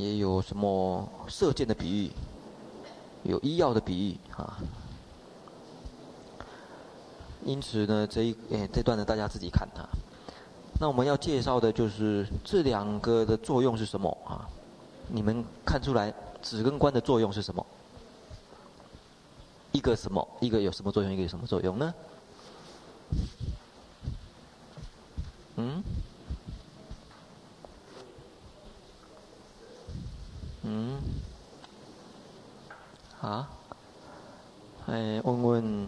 [0.00, 2.10] 也有什么射箭的比喻，
[3.24, 4.56] 有医药的比喻啊。
[7.44, 9.84] 因此呢，这一诶这段呢，大家自己看它。
[10.80, 14.48] 那我们要介绍的就是这两个的作用是什么啊？
[15.08, 17.64] 你们看出来止跟观的作用是什么？
[19.72, 20.26] 一个什么？
[20.40, 21.12] 一个有什么作用？
[21.12, 21.94] 一个有什么作用呢？
[25.56, 25.82] 嗯？
[33.20, 33.48] 啊？
[34.86, 35.86] 哎，问问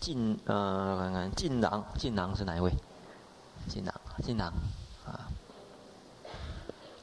[0.00, 2.72] 晋呃，看看晋囊，晋囊是哪一位？
[3.68, 4.52] 晋囊，晋囊。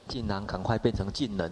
[0.07, 1.49] 竟然赶快变成近人，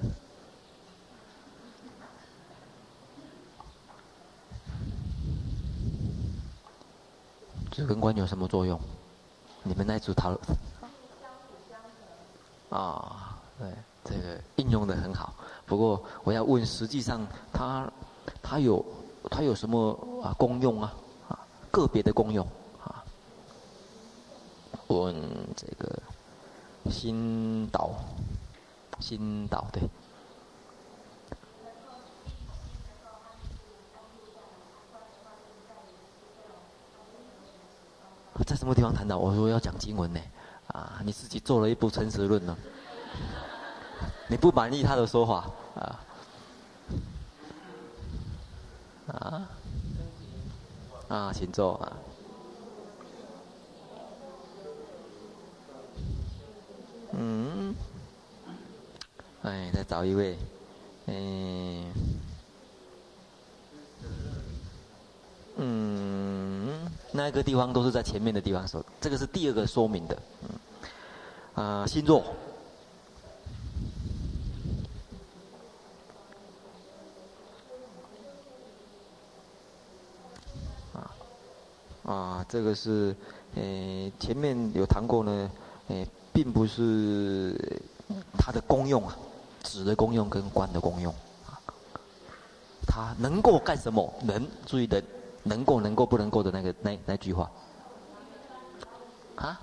[7.72, 8.78] 止跟观有什么作用？
[9.64, 10.42] 你们那组讨论
[12.70, 13.74] 啊，对，
[14.04, 15.34] 这个应用的很好。
[15.66, 17.90] 不过我要问，实际上它
[18.44, 18.86] 它有
[19.32, 20.94] 它有什么啊功用啊？
[21.72, 22.46] 个别的功用
[22.84, 23.04] 啊？
[24.88, 25.16] 问
[25.56, 26.02] 这个
[26.90, 27.92] 新岛，
[29.00, 29.84] 新岛对，
[38.46, 39.18] 在什么地方谈到？
[39.18, 40.20] 我说要讲经文呢，
[40.68, 42.58] 啊，你自己做了一部诚实论呢，
[44.28, 46.00] 你不满意他的说法啊？
[49.14, 49.50] 啊？
[51.10, 51.98] 啊，请坐啊。
[57.12, 57.76] 嗯。
[59.42, 60.38] 哎，再找一位，
[61.08, 61.14] 哎，
[65.56, 72.26] 嗯，那个地方都是在前面的地方说，这个是第二个说明的，嗯，啊、星座，
[80.94, 81.16] 啊，
[82.04, 83.16] 啊，这个是，
[83.56, 85.52] 呃，前面有谈过呢，
[85.88, 87.56] 呃，并不是
[88.38, 89.16] 它的功用啊。
[89.62, 91.14] 纸的功用跟观的功用，
[91.46, 91.60] 啊，
[92.88, 94.12] 它能够干什么？
[94.24, 95.04] 能注意的，
[95.44, 97.52] 能够能够不能够的那个那那句话，
[99.36, 99.60] 啊？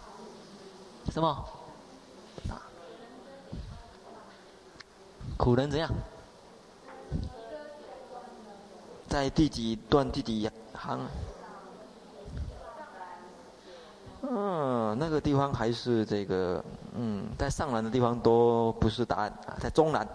[1.11, 1.29] 什么？
[2.49, 2.61] 啊？
[5.37, 5.91] 苦人怎样？
[9.09, 11.01] 在第几段第几行？
[14.95, 20.07] 那个地方还是这个，嗯，在上栏的地方都不是答案啊，在中南。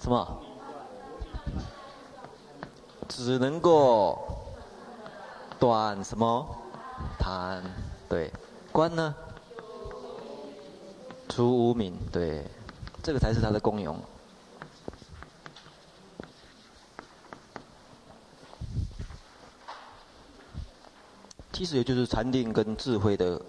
[0.00, 0.40] 什么？
[3.08, 4.18] 只能够
[5.58, 6.46] 短什么？
[7.18, 7.62] 贪，
[8.08, 8.30] 对，
[8.72, 9.14] 关呢？
[11.28, 12.44] 除无名，对，
[13.02, 13.96] 这个才是它的功用。
[21.54, 23.40] 其实也就是禅定跟智慧的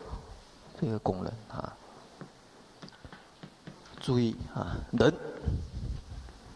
[0.80, 1.76] 这个功能啊。
[4.00, 5.12] 注意啊，能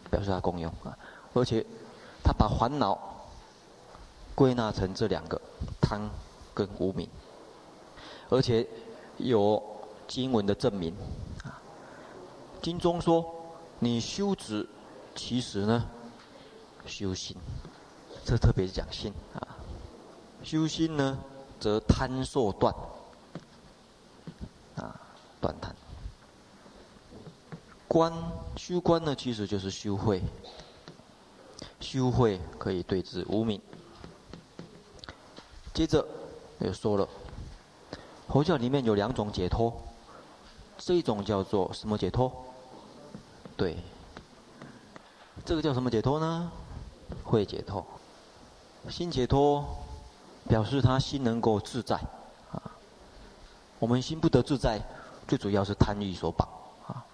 [0.08, 0.96] 表示它功用啊，
[1.34, 1.66] 而且
[2.22, 2.96] 他把烦恼
[4.36, 5.40] 归纳成这两个
[5.80, 6.00] 贪
[6.54, 7.08] 跟无明，
[8.28, 8.64] 而且
[9.16, 9.60] 有
[10.06, 10.94] 经文的证明
[11.42, 11.60] 啊。
[12.62, 13.24] 经中说，
[13.80, 14.64] 你修止，
[15.16, 15.84] 其实呢
[16.86, 17.36] 修心，
[18.24, 19.58] 这特别讲心啊，
[20.44, 21.18] 修心呢。
[21.60, 22.74] 则贪受断，
[24.76, 24.98] 啊，
[25.40, 25.76] 断贪。
[27.86, 28.12] 观
[28.56, 30.22] 修观呢，其实就是修慧。
[31.80, 33.60] 修慧可以对治无明。
[35.74, 36.06] 接着
[36.58, 37.08] 又说了，
[38.28, 39.72] 佛教里面有两种解脱，
[40.78, 42.32] 这一种叫做什么解脱？
[43.56, 43.76] 对，
[45.44, 46.50] 这个叫什么解脱呢？
[47.24, 47.84] 慧解脱。
[48.88, 49.66] 心解脱
[50.50, 51.94] 表示他心能够自在
[52.50, 52.60] 啊。
[53.78, 54.82] 我们心不得自在，
[55.28, 56.48] 最主要是贪欲所绑
[56.88, 57.06] 啊。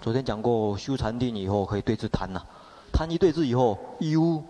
[0.00, 2.40] 昨天讲过，修禅定以后可以对治贪呐、
[2.92, 4.40] 贪一对治以后，忧、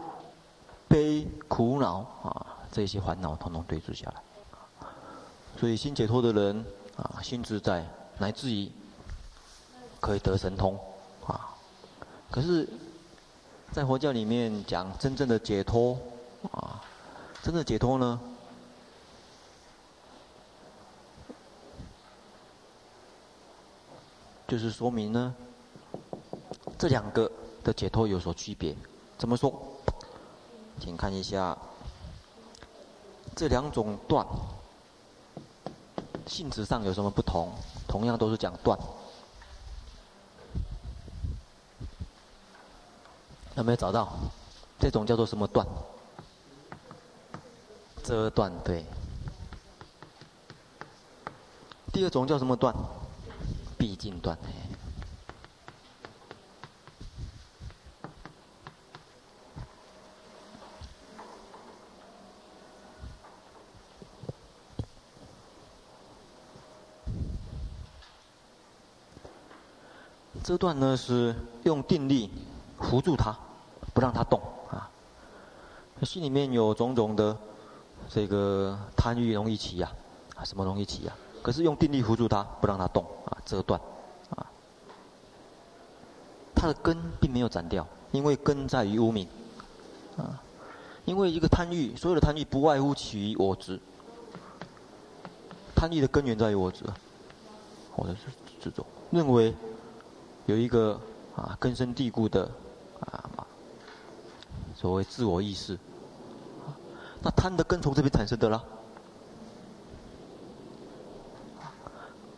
[0.87, 2.53] 悲、苦恼啊。
[2.71, 4.87] 这些烦恼统统对治下来，
[5.59, 6.63] 所以心解脱的人
[6.99, 7.83] 啊，心自在，
[8.19, 8.71] 乃至于
[9.99, 10.79] 可以得神通
[11.27, 11.57] 啊。
[12.31, 12.69] 可是，
[13.73, 15.99] 在佛教里面讲真正的解脱，
[17.47, 18.21] 真的解脱呢，
[24.49, 25.33] 就是说明呢，
[26.77, 27.31] 这两个
[27.63, 28.75] 的解脱有所区别。
[29.17, 29.53] 怎么说？
[30.81, 31.57] 请看一下。
[33.37, 34.27] 这两种断，
[36.27, 37.53] 性质上有什么不同？
[37.87, 38.77] 同样都是讲断，
[43.55, 44.13] 有没有找到？
[44.81, 45.65] 这种叫做什么断？
[48.07, 48.85] 遮断，对。
[51.93, 52.73] 第二种叫什么断？
[53.77, 54.39] 毕竟断。
[70.45, 72.31] 遮断呢是用定力
[72.79, 73.37] 扶住它，
[73.93, 74.41] 不让它动
[74.71, 74.89] 啊。
[76.05, 77.37] 心里面有种种的
[78.09, 79.91] 这个贪欲容易起呀，
[80.35, 81.13] 啊，什么容易起呀？
[81.43, 83.81] 可是用定力扶住它，不让它动啊，折断
[84.31, 84.47] 啊。
[86.55, 89.29] 它的根并没有斩掉，因为根在于无明
[90.17, 90.43] 啊。
[91.05, 93.81] 因为一个贪欲，所有的贪欲不外乎起于我执。
[95.75, 96.85] 贪欲的根源在于我执，
[97.95, 99.55] 或者是执着，认为。
[100.49, 101.01] 有一个
[101.35, 102.49] 啊根深蒂固的
[103.01, 103.29] 啊
[104.77, 105.77] 所谓自我意识，
[107.27, 108.65] 那贪的根从这边产生的了，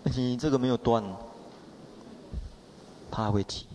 [0.05, 1.05] 你这个没有断，
[3.11, 3.67] 它还会起。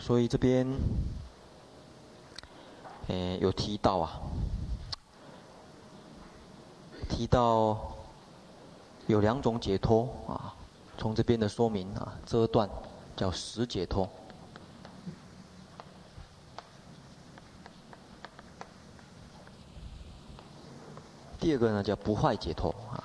[0.00, 0.66] 所以这边，
[3.06, 4.20] 诶，有提到啊，
[7.18, 7.76] 提到
[9.08, 10.54] 有两种解脱啊，
[10.96, 12.70] 从这边的说明啊，遮断
[13.16, 14.08] 叫实解脱，
[21.40, 23.02] 第二个呢叫不坏解脱啊。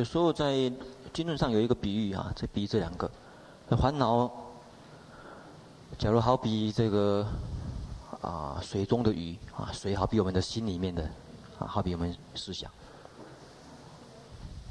[0.00, 0.72] 有时候在
[1.12, 3.10] 经论上有一个比喻啊，这比喻这两个，
[3.76, 4.30] 烦恼，
[5.98, 7.26] 假如好比这个
[8.22, 11.02] 啊水中的鱼啊，水好比我们的心里面的
[11.58, 12.70] 啊，好比我们思想。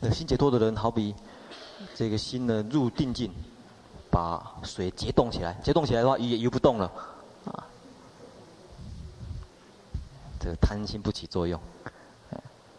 [0.01, 1.13] 那心解脱的人好比
[1.93, 3.31] 这个心呢入定境，
[4.09, 6.91] 把水结冻起来，结冻起来的话鱼也游不动了
[7.45, 7.67] 啊。
[10.39, 11.61] 这个贪心不起作用，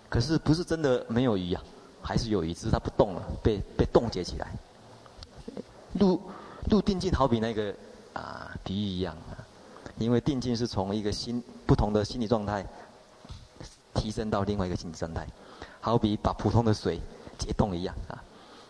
[0.09, 1.63] 可是不是真的没有鱼呀？
[2.03, 4.49] 还是有一只，它不动了，被被冻结起来。
[5.93, 6.21] 入
[6.71, 7.75] 入定境，好比那个
[8.13, 9.37] 啊比喻一样啊，
[9.99, 12.65] 因为定境是从一个心不同的心理状态
[13.95, 15.27] 提升到另外一个心理状态，
[15.81, 17.01] 好比把普通的水
[17.39, 18.23] 解冻一样啊。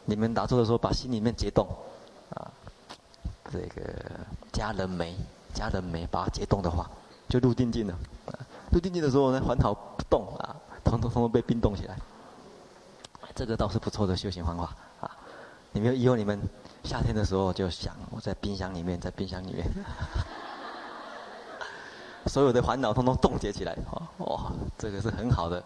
[0.04, 1.68] 你们打坐的时候，把心里面解冻
[2.34, 2.50] 啊，
[3.52, 3.82] 这个
[4.50, 5.14] 加人酶，
[5.54, 6.90] 加人酶把它解冻的话，
[7.28, 7.94] 就入定境了。
[8.72, 11.98] 入定境的时候呢，烦恼不动啊，统统统统被冰冻起来。
[13.40, 14.64] 这个倒是不错的修行方法
[15.00, 15.10] 啊！
[15.72, 16.38] 你们以后你们
[16.84, 19.66] 夏天的时候就想我在冰箱里面，在冰箱里面，
[22.28, 25.64] 所有的烦恼通通冻结起来，哦，哦，这个是很好的，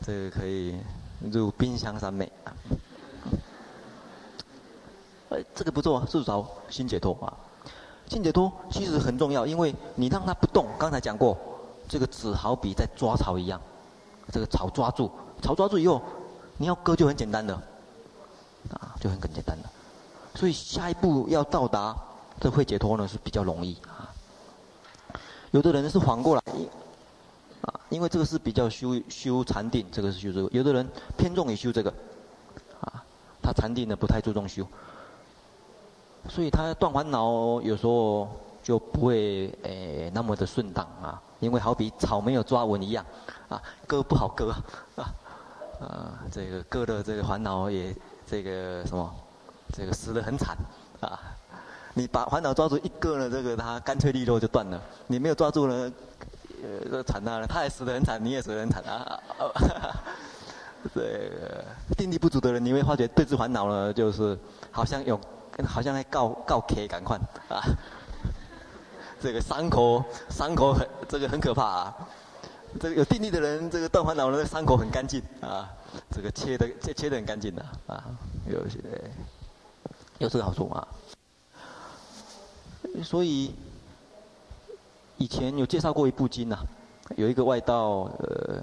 [0.00, 0.80] 这个可以
[1.30, 2.56] 入冰箱三昧啊！
[5.32, 7.28] 哎，这个不错，至少心解脱啊！
[8.08, 11.36] 心解脱其实很重要，因为你让它不动，刚才讲过，
[11.86, 13.60] 这个纸好比在抓草一样，
[14.32, 15.10] 这个草抓住，
[15.42, 16.00] 草抓住以后。
[16.62, 17.52] 你要割就很简单的，
[18.70, 19.68] 啊，就很很简单的。
[20.36, 21.92] 所以下一步要到达
[22.38, 24.14] 这会解脱呢是比较容易啊。
[25.50, 26.42] 有的人是反过来，
[27.62, 30.48] 啊，因为这个是比较修修禅定，这个是修这个。
[30.52, 30.88] 有的人
[31.18, 31.92] 偏重于修这个，
[32.80, 33.02] 啊，
[33.42, 34.64] 他禅定呢不太注重修，
[36.28, 38.28] 所以他断烦恼有时候
[38.62, 41.20] 就不会诶、那么的顺当啊。
[41.40, 43.04] 因为好比草没有抓稳一样，
[43.48, 44.54] 啊，割不好割，
[44.94, 45.12] 啊，
[46.30, 47.94] 这个割的这个烦恼也
[48.26, 49.14] 这个什么，
[49.72, 50.56] 这个死得很惨
[51.00, 51.18] 啊。
[51.94, 54.80] 你把烦恼抓住一个呢，这个他干脆利落就断了。
[55.06, 55.92] 你没有抓住呢，
[56.62, 59.20] 呃，这惨大了，他也死得很惨，你也死得很惨啊。
[60.94, 61.64] 这个
[61.96, 64.38] 定力不足的人，你会发觉对治烦恼呢，就是
[64.70, 65.20] 好像有，
[65.66, 67.16] 好像在告告 K 赶快
[67.48, 67.60] 啊。
[69.20, 71.94] 这个伤口伤口很这个很可怕啊。
[72.80, 75.68] 这个有定力的人，这个断烦恼的，伤口很干净啊。
[76.10, 78.04] 这个切的切切的很干净的啊，
[78.46, 78.78] 有些
[80.18, 80.88] 有这个好处啊。
[83.02, 83.54] 所以
[85.18, 86.64] 以前有介绍过一部经呐、啊，
[87.16, 88.62] 有一个外道呃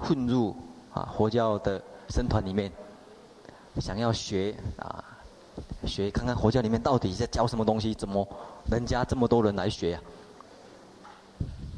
[0.00, 0.54] 混入
[0.94, 2.70] 啊佛教的僧团里面，
[3.80, 5.04] 想要学啊
[5.84, 8.26] 学看看佛教里面到底在教什么东西，怎么
[8.70, 10.00] 人家这么多人来学呀、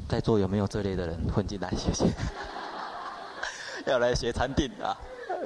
[0.09, 2.05] 在座有没有这类的人混进来谢谢？
[3.85, 4.97] 要来学禅定啊，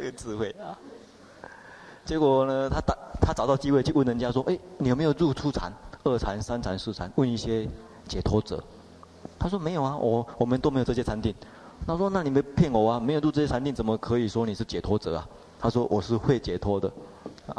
[0.02, 0.72] 有智慧啊。
[2.06, 5.70] 结果呢，他打他找到机会去问人家说：“哎，你有没有入初禅？”
[6.06, 7.68] 二禅、三禅、四禅，问一些
[8.08, 8.64] 解脱者，
[9.38, 11.36] 他说没有啊，我我们都没有这些禅定。
[11.86, 15.28] 他说那你没骗我啊，没有入这些禅定，怎么可以说你是解脱者啊？
[15.60, 16.88] 他说我是会解脱的，
[17.48, 17.56] 啊，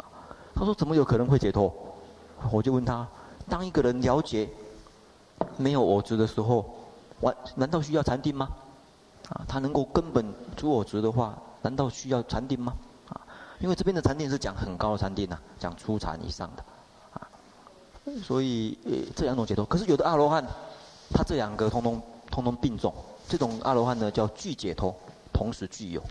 [0.55, 1.71] 他说怎么有可能会解脱？
[2.51, 3.07] 我就问他，
[3.47, 4.49] 当一个人了解
[5.55, 6.65] 没有我执的时候，
[7.21, 8.49] 完难道需要禅定吗？
[9.29, 12.75] 啊，他能够根本除我执的话，难道需要禅定吗？
[13.09, 13.19] 啊，
[13.59, 16.63] 因为这边的禅定是讲很高的禅定呐、啊，讲初禅以上的。
[17.13, 17.27] 啊
[18.23, 20.45] 所以，呃，这两种解脱，可是有的阿罗汉，
[21.11, 21.99] 他这两个通通
[22.29, 22.93] 通通并重。
[23.27, 24.95] 这种阿罗汉呢，叫具解脱，
[25.33, 26.03] 同时具有。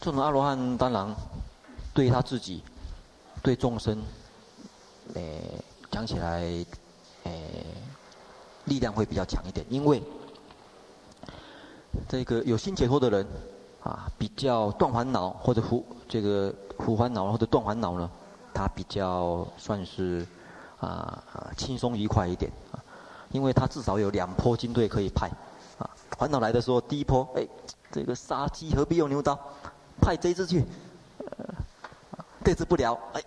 [0.00, 1.14] 这种阿罗汉当然，
[1.94, 2.64] 对他自己，
[3.44, 4.02] 对众生，
[5.14, 5.22] 呃，
[5.92, 6.42] 讲起来，
[7.22, 7.30] 呃，
[8.68, 10.02] 力量会比较强一点，因为
[12.08, 13.26] 这个有心解脱的人，
[13.82, 18.10] 啊，比较断烦恼或者胡这个胡烦恼或者断烦恼呢。
[18.54, 20.26] 他比较算是
[20.80, 21.22] 啊
[21.56, 22.82] 轻松愉快一点啊，
[23.30, 25.30] 因为他至少有两波军队可以派
[25.78, 25.88] 啊。
[26.18, 27.46] 烦恼来的时候，第一波，哎，
[27.92, 29.38] 这个杀鸡何必用牛刀，
[30.00, 30.64] 派这只去，
[31.18, 31.54] 呃，
[32.42, 33.22] 对治不了，哎，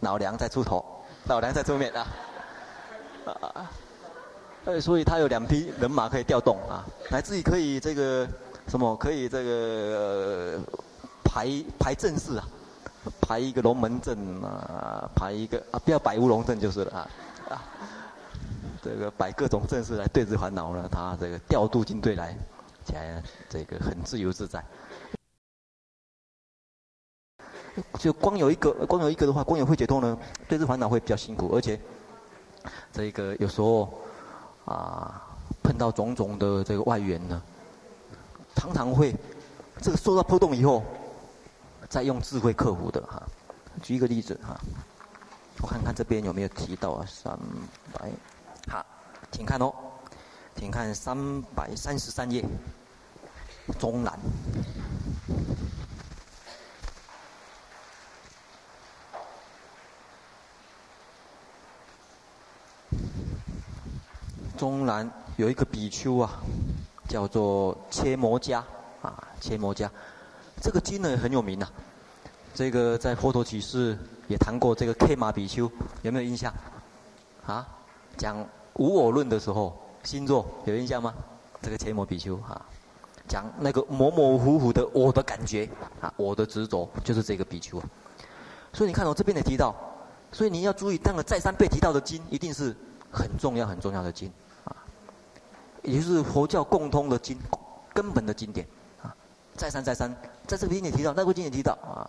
[0.00, 0.84] 老梁再出头，
[1.28, 2.06] 老梁再出面啊，
[3.24, 3.70] 啊，
[4.64, 8.28] 呃，所以他有两批人马可以调动啊，乃至于可以这个
[8.68, 10.60] 什么，可以这个、
[11.24, 11.48] 排
[11.78, 12.48] 排阵势啊。
[13.22, 17.10] 排一个龙门阵啊，排一个啊，不要摆乌龙阵就是了啊
[17.48, 17.64] 啊！
[18.82, 22.36] 这个摆各种阵势来对峙烦恼呢，他这个调度军队来，
[22.84, 24.62] 才这个很自由自在。
[27.98, 31.80] 就光有一个，光有一个的话，光有会解脱呢，对峙烦恼会比较辛苦，而且
[32.92, 33.98] 这个有时候
[34.68, 35.22] 啊，
[35.62, 37.42] 碰到种种的这个外援呢，
[38.54, 39.14] 常常会
[39.80, 40.84] 这个受到波动以后。
[41.90, 43.22] 再用智慧克服的哈，
[43.82, 44.60] 举一个例子哈，
[45.62, 47.32] 我看看这边有没有提到啊，三
[47.94, 48.12] 百，
[48.70, 48.84] 好，
[49.32, 49.72] 请看哦，
[50.54, 52.44] 请看三百三十三页，
[53.78, 54.18] 中南，
[64.58, 66.32] 中南有一个比丘啊，
[67.08, 68.60] 叫做切摩迦
[69.00, 69.88] 啊，切摩迦。
[70.60, 71.72] 这个经呢很有名呐、啊，
[72.52, 73.96] 这个在佛陀启示
[74.26, 74.74] 也谈过。
[74.74, 75.70] 这个 K 马比丘
[76.02, 76.52] 有没有印象？
[77.46, 77.64] 啊，
[78.16, 78.44] 讲
[78.74, 81.14] 无我论的时候，星座有印象吗？
[81.62, 82.60] 这个切摩比丘啊，
[83.28, 85.68] 讲那个模模糊糊的我的感觉
[86.00, 87.84] 啊，我的执着就是这个比丘啊。
[88.72, 89.72] 所以你看我这边也提到，
[90.32, 92.76] 所以你要注意，当个再三被提到的经，一定是
[93.10, 94.30] 很重要很重要的经，
[95.88, 97.38] 也就是佛教共通的经，
[97.94, 98.66] 根本的经典
[99.02, 99.14] 啊。
[99.56, 100.14] 再三再三，
[100.46, 102.08] 在这个经也提到，那部经也提到啊，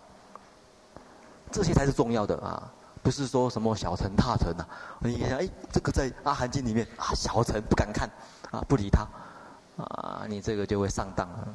[1.50, 2.70] 这些才是重要的啊，
[3.02, 4.64] 不是说什么小乘大乘呐。
[5.00, 8.08] 你看，哎，这个在阿含经里面啊，小乘不敢看
[8.50, 9.06] 啊，不理他
[9.82, 11.48] 啊，你这个就会上当了。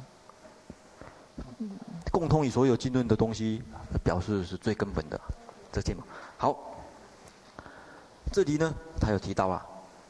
[2.10, 3.62] 共通与所有经论的东西，
[4.02, 5.20] 表示是最根本的，
[5.70, 6.02] 这些嘛。
[6.38, 6.56] 好，
[8.32, 9.64] 这里呢，他有提到啊，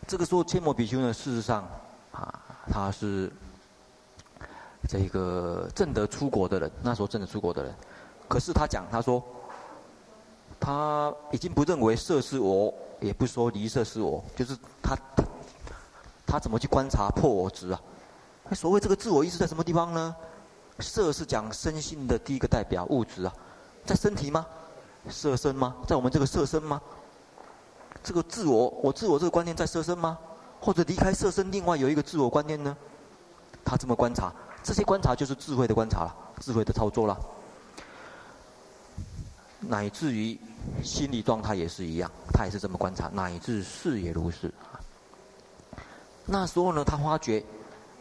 [0.06, 1.68] 这个说切摩比丘呢，事实上
[2.16, 3.30] 啊，他是。
[4.88, 7.74] 这个正德出国的人，那时候正德出国的人，
[8.28, 9.20] 可是他讲，他说，
[10.60, 15.24] 他已经不认为色是我，也不说离色是我，就是他他
[16.24, 17.80] 他怎么去观察破我执啊？
[18.52, 20.14] 所谓这个自我意识在什么地方呢？
[20.78, 23.32] 色是讲身心的第一个代表物质啊，
[23.84, 24.46] 在身体吗？
[25.10, 25.74] 色身吗？
[25.88, 26.80] 在我们这个色身吗？
[28.04, 30.16] 这个自我，我自我这个观念在色身吗？
[30.60, 32.76] 或者离开色身，另外有一个自我观念呢？
[33.64, 34.32] 他这么观察，
[34.62, 37.18] 这些观察就是智慧的观察了，智慧的操作了。
[39.58, 40.38] 乃至于
[40.84, 44.52] 心理状态也是一样，他也是这么观察，乃至事也如是。
[46.24, 47.42] 那时候呢，他发觉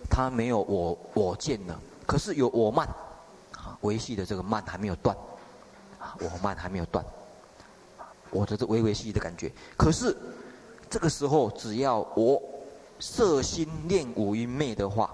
[0.09, 2.87] 他没有我我见了，可是有我慢，
[3.53, 5.15] 啊，维系的这个慢还没有断，
[5.99, 7.03] 啊，我慢还没有断，
[8.29, 9.51] 我的这微微细细的感觉。
[9.75, 10.15] 可是
[10.95, 12.41] 这个时候，只要我
[13.01, 15.13] 色心念五蕴灭的话，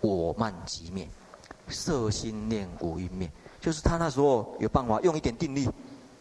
[0.00, 1.08] 我慢即灭，
[1.68, 3.28] 色心念五蕴灭。
[3.60, 5.68] 就是他那时候有办法用一点定力，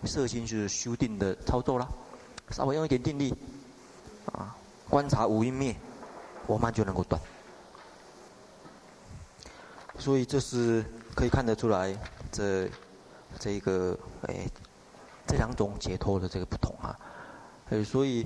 [0.05, 1.87] 色心就是修定的操作啦，
[2.49, 3.31] 稍微用一点定力，
[4.31, 4.55] 啊，
[4.89, 5.75] 观察五蕴灭，
[6.47, 7.21] 我慢就能够断。
[9.99, 10.83] 所以这是
[11.15, 11.95] 可以看得出来，
[12.31, 12.67] 这
[13.37, 14.47] 这个哎，
[15.27, 16.99] 这两种解脱的这个不同啊。
[17.69, 18.25] 呃，所以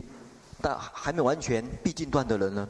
[0.62, 2.68] 但还没完全毕竟断的人呢，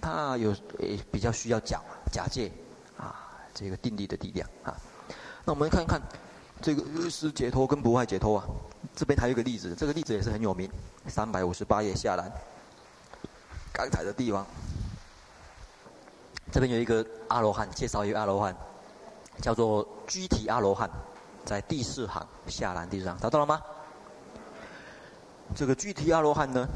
[0.00, 1.80] 他有诶比较需要假
[2.10, 2.50] 假借
[2.96, 3.14] 啊
[3.52, 4.74] 这个定力的力量啊。
[5.44, 6.00] 那我们看一看
[6.62, 8.46] 这个是解脱跟不坏解脱啊。
[8.96, 10.70] 这边还有一个例子，这个例子也是很有名。
[11.08, 12.30] 三百五十八页下栏，
[13.72, 14.46] 刚才的地方，
[16.52, 18.56] 这边有一个阿罗汉，介绍一个阿罗汉，
[19.42, 20.88] 叫做居提阿罗汉，
[21.44, 23.60] 在第四行下栏第四行，找到了吗？
[25.54, 26.66] 这个居提阿罗汉呢，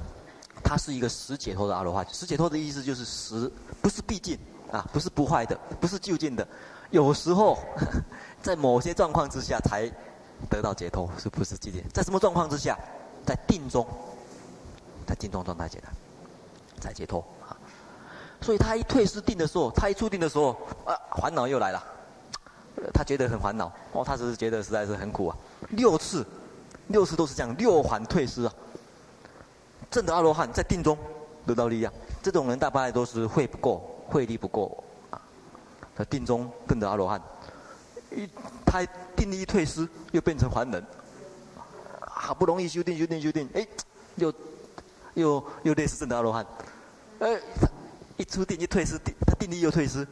[0.69, 2.07] 他是一个十解脱的阿罗汉。
[2.12, 3.51] 十解脱的意思就是十，
[3.81, 4.39] 不是毕竟
[4.71, 6.47] 啊，不是不坏的，不是究竟的。
[6.91, 7.59] 有时候，
[8.43, 9.91] 在某些状况之下才
[10.51, 11.83] 得到解脱，是不是这点？
[11.95, 12.79] 在什么状况之下？
[13.25, 13.87] 在定中，
[15.07, 15.91] 在定中状态解脱，
[16.79, 17.57] 才解脱啊！
[18.43, 20.51] 所以他一退失定的时候，他一出定的时候，
[20.85, 21.83] 啊，烦恼又来了。
[22.95, 25.37] 他觉得很烦恼，哦，他只是觉得实在是很苦啊。
[25.71, 26.25] 六次，
[26.89, 28.53] 六次都是这样，六环退失啊。
[29.91, 30.97] 证得阿罗汉在定中
[31.47, 34.84] 得到力量，这种人大概都是慧不够，慧力不够。
[35.97, 37.20] 在定中证得阿罗汉，
[38.12, 38.28] 一
[38.64, 38.86] 他
[39.16, 40.84] 定力一退失，又变成凡人，
[42.07, 43.66] 好不容易修定修定修定，哎，
[44.14, 44.32] 又
[45.14, 46.47] 又又类似证得阿罗汉，
[47.18, 47.41] 哎，
[48.16, 50.07] 一出定一退失，定他定力又退失，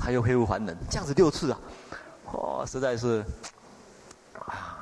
[0.00, 1.60] 他又恢复凡人，这样子六次啊，
[2.32, 3.22] 哦，实在是，
[4.38, 4.78] 啊，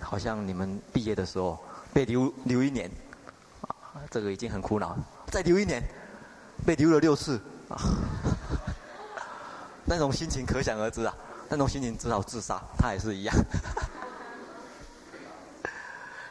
[0.00, 1.58] 好像你们毕业的时候
[1.92, 2.90] 被留留一年，
[3.62, 5.82] 啊，这个已经很苦恼了，再留一年，
[6.66, 7.76] 被留了六次啊。
[9.84, 11.14] 那种心情可想而知啊，
[11.48, 13.34] 那种心情只好自杀，他也是一样。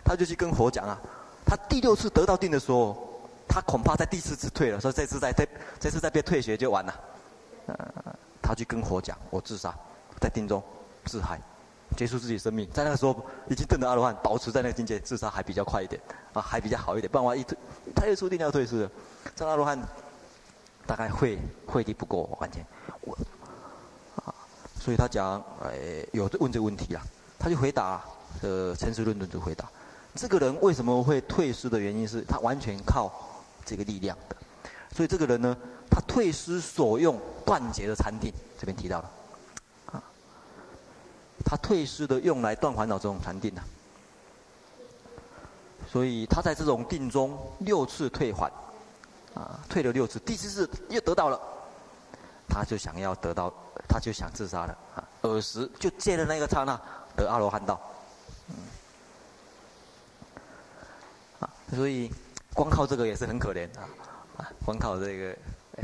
[0.05, 0.97] 他就去跟佛讲啊，
[1.45, 5.47] 他第六次得到定的时候，他恐怕在第四次退了，说这次再退，
[5.79, 6.93] 这次再被退学就完了。
[7.65, 7.75] 呃，
[8.41, 9.75] 他去跟佛讲，我自杀，
[10.21, 10.63] 在定中
[11.05, 11.41] 自害，
[11.97, 12.69] 结束自己生命。
[12.71, 13.13] 在那个时候
[13.49, 17.11] 已经证得阿罗汉，保持在那个境界，自杀还比较快一点，啊，还比较好一点。
[17.11, 17.57] 不然话一退，
[17.95, 18.91] 他又出定要退失了。
[19.35, 19.77] 这阿罗汉
[20.85, 22.65] 大概会会力不够，完全
[23.01, 23.17] 我。
[24.79, 27.03] 所以他讲，哎，有问这个问题啊，
[27.37, 28.01] 他就回答，
[28.41, 29.69] 呃，诚实论论就回答，
[30.15, 33.11] 这个人为什么会退失的原因是他完全靠
[33.65, 34.35] 这个力量的，
[34.95, 35.57] 所以这个人呢，
[35.91, 39.11] 他退失所用断绝的禅定，这边提到了，
[41.47, 43.61] 他退失的用来断烦恼这种禅定呢，
[45.89, 48.51] 所以他在这种定中六次退还，
[49.33, 51.39] 啊，退了六次，第七次又得到了，
[52.49, 53.53] 他就想要得到。
[53.87, 55.07] 他就想自杀了啊！
[55.21, 56.77] 尔时就借了那个刹那
[57.15, 57.79] 得阿罗汉道，
[58.49, 58.55] 嗯，
[61.39, 62.11] 啊，所以
[62.53, 63.87] 光靠这个也是很可怜啊！
[64.37, 65.33] 啊，光靠这个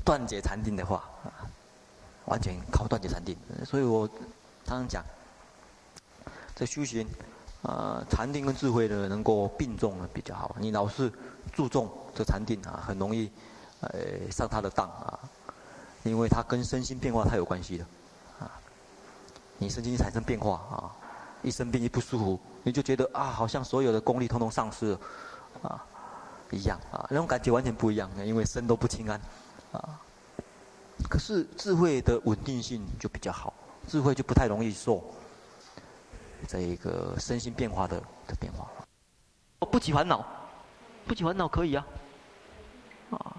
[0.03, 1.47] 断解禅定的话啊，
[2.25, 3.37] 完全靠断解禅定。
[3.63, 4.05] 所以我
[4.65, 5.03] 常常讲，
[6.55, 7.07] 这修行
[7.61, 10.55] 啊，禅定跟智慧呢能够并重呢比较好。
[10.59, 11.11] 你老是
[11.53, 13.31] 注重这禅定啊，很容易
[13.81, 13.89] 呃
[14.31, 15.19] 上他的当啊。
[16.05, 17.87] 因为它跟身心变化太有关系了，
[18.37, 18.51] 啊，
[19.57, 20.91] 你身心产生变化啊，
[21.41, 24.99] 一生病一不舒服，你就觉得啊，好像所有的功力通通丧失了，
[25.61, 25.85] 啊，
[26.51, 29.17] 一样啊，那种感觉完全不一样，因为身都不轻安，
[29.71, 29.97] 啊，
[31.09, 33.53] 可是智慧的稳定性就比较好，
[33.87, 35.01] 智慧就不太容易受
[36.47, 38.69] 这一个身心变化的的变化，
[39.59, 40.25] 哦不起烦恼，
[41.05, 41.85] 不起烦恼可以啊，
[43.11, 43.35] 啊，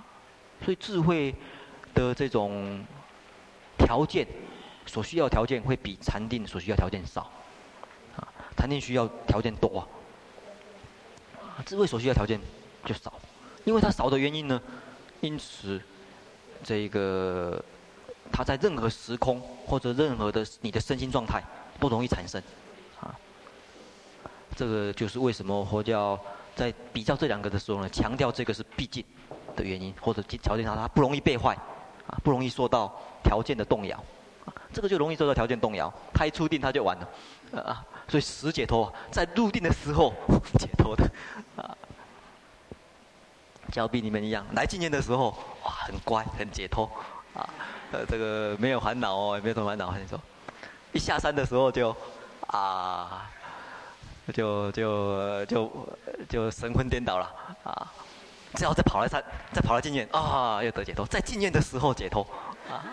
[0.65, 1.35] 所以智慧。
[1.95, 2.85] 的这种
[3.79, 4.27] 条件，
[4.85, 7.31] 所需要条件会比禅定所需要条件少，
[8.17, 8.27] 啊，
[8.57, 9.79] 禅定需要条件多
[11.39, 12.41] 啊，智慧所需要条件
[12.85, 13.13] 就少，
[13.65, 14.61] 因为它少的原因呢，
[15.21, 15.81] 因此
[16.65, 17.65] 这个
[18.33, 21.41] 它在任何时空或者任何的你的身心状态
[21.79, 22.43] 都容易产生，
[24.57, 26.19] 这个就是为什么佛教
[26.55, 29.05] 在比较这两个的时候呢，强调这个是必经
[29.57, 31.55] 的原因，或者条件上它不容易被坏，
[32.07, 32.93] 啊，不容易受到
[33.23, 34.03] 条件的动摇。
[34.73, 40.13] 这个就容易受到条件动摇，它一出定它就完了，啊，所以死解脱在入定的时候
[40.59, 41.09] 解脱的，
[41.57, 41.77] 啊，
[43.71, 45.31] 交臂你们一样，来经验的时候
[45.65, 46.91] 哇很乖很解脱，
[47.35, 47.49] 啊，
[47.93, 50.21] 呃这个没有烦恼哦，也没有什么烦恼，你说，
[50.93, 51.95] 一下山的时候就
[52.49, 53.31] 啊，
[54.33, 55.89] 就就就
[56.29, 57.31] 就神魂颠倒了，
[57.65, 57.93] 啊，
[58.55, 59.23] 只要再跑来山，
[59.53, 62.27] 再跑来经验啊，又得解脱，在经验的时候解脱，
[62.71, 62.85] 啊。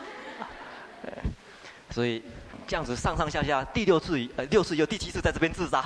[1.89, 2.23] 所以
[2.65, 5.83] 这样子上上下下第六次，呃六次又第七次在这边自杀，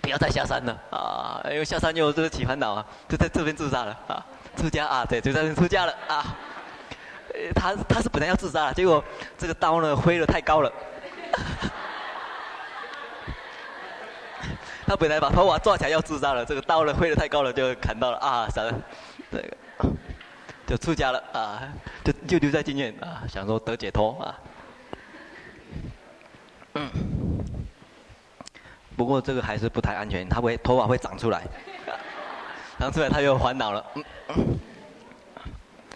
[0.00, 1.40] 不要再下山了啊！
[1.50, 4.24] 因为下山又这个起烦恼啊，就在这边自杀了啊！
[4.56, 6.36] 出家啊，对，就在这边出家了啊！
[7.54, 9.02] 他他是本来要自杀，结果
[9.38, 10.72] 这个刀呢挥得太高了，
[14.86, 18.48] 他本来把头发抓起来要自杀了，这个刀呢挥得太高了，就砍到了啊！
[18.48, 18.74] 啥的
[19.30, 19.56] 这个。
[20.66, 21.62] 就出家了啊，
[22.04, 24.38] 就就留在经院啊，想说得解脱啊。
[26.74, 26.88] 嗯。
[28.96, 31.42] 不过这个还是不太安全，他会头发会长出来，
[32.78, 33.84] 长出来他又烦恼了。
[34.28, 34.60] 嗯。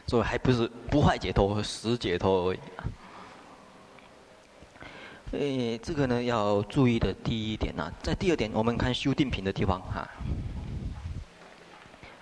[0.07, 2.59] 所以还不是不坏解脱，和死解脱而已。
[5.33, 10.09] 诶，这个呢要注意的第一点呢、啊，在第二点我们看修定品的地方哈、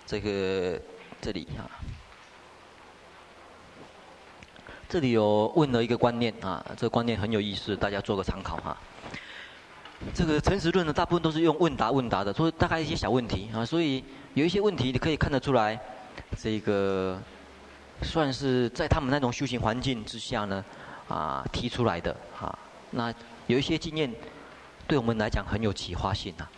[0.06, 0.80] 这个
[1.20, 1.68] 这里啊。
[4.88, 8.76] 这里有问了一个观念啊，这个观念很有意思，大家做个参考哈。
[10.12, 14.04] 这个诚实论呢，大部分都是用问答问答的，所以大概一些小问题啊，所以
[14.34, 15.80] 有一些问题你可以看得出来，
[16.38, 17.18] 这个
[18.02, 20.64] 算是在他们那种修行环境之下呢
[21.08, 22.58] 啊提出来的啊。
[22.90, 23.12] 那
[23.46, 24.12] 有一些经验
[24.86, 26.48] 对我们来讲很有启发性啊，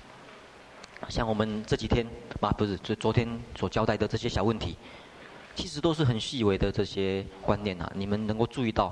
[1.09, 2.07] 像我们这几天
[2.41, 4.77] 啊，不是就昨天所交代的这些小问题。
[5.57, 8.87] 其实都是很细微的这些观念啊，你们能够注意到，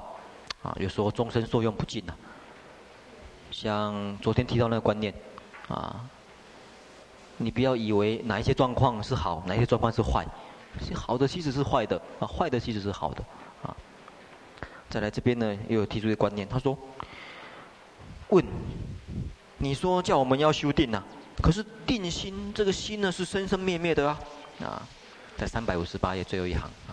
[0.62, 2.14] 啊，有时候终身受用不尽呐。
[3.50, 5.12] 像昨天提到那个观念，
[5.66, 6.08] 啊，
[7.38, 10.24] 你不要以为哪一些状况是好，哪一些状况是坏，
[10.94, 13.24] 好的其实是坏的，啊，坏的其实是好的，
[13.62, 13.76] 啊。
[14.88, 16.76] 再来这边呢，又有提出一个观念，他说，
[18.28, 18.44] 问，
[19.58, 21.02] 你说叫我们要修定呐，
[21.42, 24.18] 可是定心这个心呢是生生灭灭的啊，
[24.60, 24.82] 啊。
[25.34, 26.92] 在三百五十八页最后一行啊，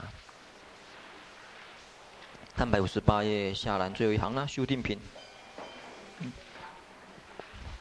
[2.56, 4.98] 三百五十八页下栏最后一行呢，修定品。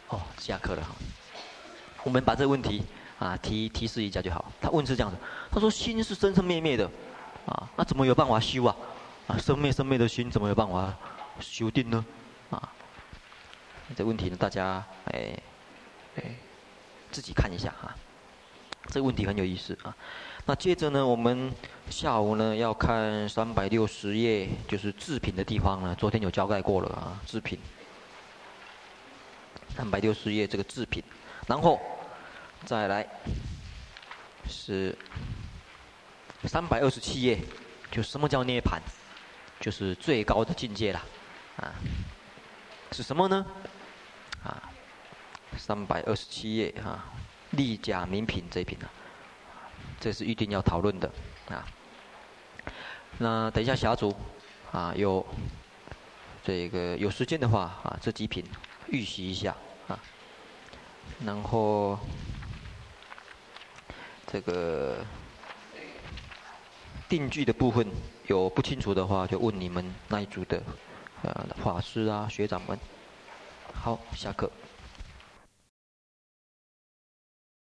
[0.08, 0.94] 哦，下课了哈。
[2.02, 2.82] 我们把这个问题
[3.18, 4.50] 啊提提示一下就好。
[4.60, 5.16] 他问是这样子，
[5.50, 6.90] 他说心是生生灭灭的，
[7.46, 8.76] 啊，那怎么有办法修啊？
[9.26, 10.94] 啊，生灭生灭的心怎么有办法
[11.40, 12.04] 修定呢？
[12.50, 12.72] 啊，
[13.96, 15.38] 这问题呢，大家哎
[16.16, 16.22] 哎
[17.10, 17.94] 自己看一下哈。
[18.90, 19.94] 这个问题很有意思啊。
[20.46, 21.52] 那接着呢，我们
[21.90, 25.94] 下午呢要看三百六十页，就是制品的地方呢。
[25.98, 27.58] 昨天有交代过了啊，制品。
[29.76, 31.04] 三百六十页这个制品，
[31.46, 31.78] 然后
[32.64, 33.06] 再来
[34.48, 34.96] 是
[36.44, 37.38] 三百二十七页，
[37.90, 38.78] 就什么叫涅槃？
[39.60, 41.02] 就是最高的境界了
[41.56, 41.74] 啊。
[42.92, 43.46] 是什么呢？
[44.44, 44.62] 啊，
[45.56, 47.04] 三百二十七页哈，
[47.50, 48.88] 利假名品这一品啊。
[50.00, 51.10] 这是一定要讨论的
[51.48, 51.66] 啊。
[53.18, 54.14] 那等一下小组
[54.72, 55.26] 啊，有
[56.44, 58.44] 这个有时间的话啊，这几品
[58.88, 59.56] 预习一下
[59.88, 59.98] 啊。
[61.24, 61.98] 然后
[64.30, 64.98] 这个
[67.08, 67.86] 定句的部分
[68.26, 70.62] 有不清楚的话，就问你们那一组的
[71.22, 72.78] 呃法师啊学长们。
[73.72, 74.50] 好，下课。